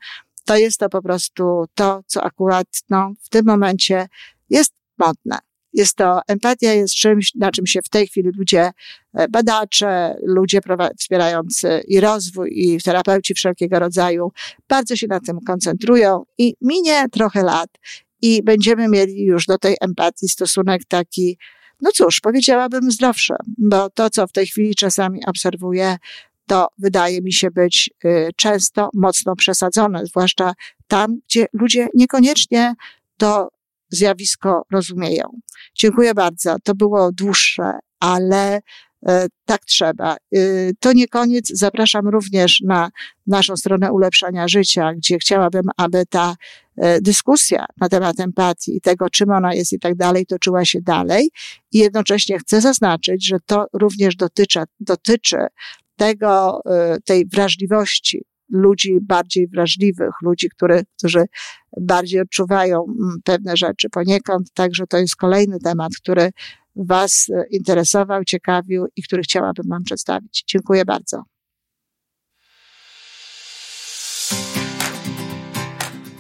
to 0.46 0.58
jest 0.58 0.80
to 0.80 0.90
po 0.90 1.02
prostu 1.02 1.66
to, 1.74 2.02
co 2.08 2.24
akurat 2.24 2.68
no, 2.90 3.14
w 3.24 3.30
tym 3.30 3.46
momencie 3.46 4.08
jest 4.50 4.74
modne. 4.98 5.38
Jest 5.74 5.96
to, 5.96 6.22
empatia 6.28 6.74
jest 6.74 6.94
czymś, 6.96 7.36
na 7.36 7.52
czym 7.52 7.68
się 7.68 7.80
w 7.82 7.90
tej 7.90 8.08
chwili 8.08 8.30
ludzie, 8.38 8.72
e, 9.14 9.28
badacze, 9.28 10.16
ludzie 10.24 10.60
wspierający 11.00 11.84
i 11.88 12.00
rozwój, 12.00 12.50
i 12.52 12.82
terapeuci 12.82 13.34
wszelkiego 13.34 13.80
rodzaju, 13.80 14.32
bardzo 14.70 14.96
się 14.96 15.08
na 15.08 15.20
tym 15.20 15.40
koncentrują 15.48 16.24
i 16.38 16.56
minie 16.62 17.06
trochę 17.12 17.44
lat 17.44 17.70
i 18.22 18.44
będziemy 18.44 18.88
mieli 18.88 19.26
już 19.26 19.46
do 19.46 19.58
tej 19.58 19.76
empatii 19.82 20.30
stosunek 20.30 20.82
taki, 20.88 21.38
no 21.82 21.92
cóż, 21.92 22.20
powiedziałabym 22.20 22.92
zdrowszy, 22.92 23.34
bo 23.58 23.90
to, 23.90 24.10
co 24.10 24.28
w 24.28 24.32
tej 24.32 24.48
chwili 24.48 24.76
czasami 24.76 25.26
obserwuję, 25.26 25.98
to 26.48 26.68
wydaje 26.78 27.22
mi 27.22 27.34
się 27.34 27.52
być 27.52 27.90
y, 28.06 28.30
często 28.36 28.90
mocno 28.94 29.36
przesadzone, 29.36 30.06
zwłaszcza 30.06 30.54
tam, 30.88 31.20
gdzie 31.28 31.46
ludzie 31.54 31.88
niekoniecznie 31.94 32.74
to 33.18 33.50
zjawisko 33.90 34.66
rozumieją. 34.72 35.24
Dziękuję 35.76 36.14
bardzo. 36.14 36.56
To 36.64 36.76
było 36.76 37.12
dłuższe, 37.12 37.80
ale 38.00 38.62
e, 39.08 39.28
tak 39.46 39.66
trzeba. 39.66 40.18
Y, 40.36 40.72
to 40.80 40.94
nie 40.94 41.08
koniec. 41.08 41.52
Zapraszam 41.54 42.08
również 42.08 42.62
na 42.66 42.90
naszą 43.28 43.58
stronę 43.58 43.92
ulepszania 43.92 44.48
życia, 44.48 44.94
gdzie 44.94 45.18
chciałabym, 45.20 45.64
aby 45.78 46.06
ta 46.10 46.36
dyskusja 47.02 47.66
na 47.82 47.90
temat 47.90 48.20
empatii 48.20 48.76
i 48.76 48.82
tego, 48.82 49.10
czym 49.10 49.30
ona 49.30 49.54
jest 49.54 49.74
i 49.74 49.80
tak 49.80 49.96
dalej, 49.96 50.26
toczyła 50.26 50.66
się 50.66 50.82
dalej. 50.82 51.30
I 51.72 51.78
jednocześnie 51.78 52.40
chcę 52.40 52.62
zaznaczyć, 52.62 53.28
że 53.28 53.38
to 53.46 53.66
również 53.74 54.16
dotyczy, 54.16 54.60
dotyczy 54.80 55.38
tego, 55.96 56.62
e, 56.66 56.98
tej 57.06 57.26
wrażliwości 57.26 58.26
ludzi 58.50 58.98
bardziej 59.02 59.48
wrażliwych, 59.48 60.12
ludzi, 60.22 60.50
który, 60.50 60.84
którzy 60.98 61.26
bardziej 61.82 62.22
odczuwają 62.22 62.86
pewne 63.24 63.58
rzeczy 63.58 63.90
poniekąd. 63.90 64.54
Także 64.54 64.88
to 64.88 64.98
jest 64.98 65.16
kolejny 65.16 65.60
temat, 65.60 65.92
który 66.02 66.30
Was 66.76 67.26
e, 67.30 67.44
interesował, 67.52 68.24
ciekawił 68.24 68.86
i 68.96 69.04
który 69.04 69.22
chciałabym 69.22 69.66
Wam 69.70 69.84
przedstawić. 69.84 70.44
Dziękuję 70.48 70.86
bardzo. 70.86 71.24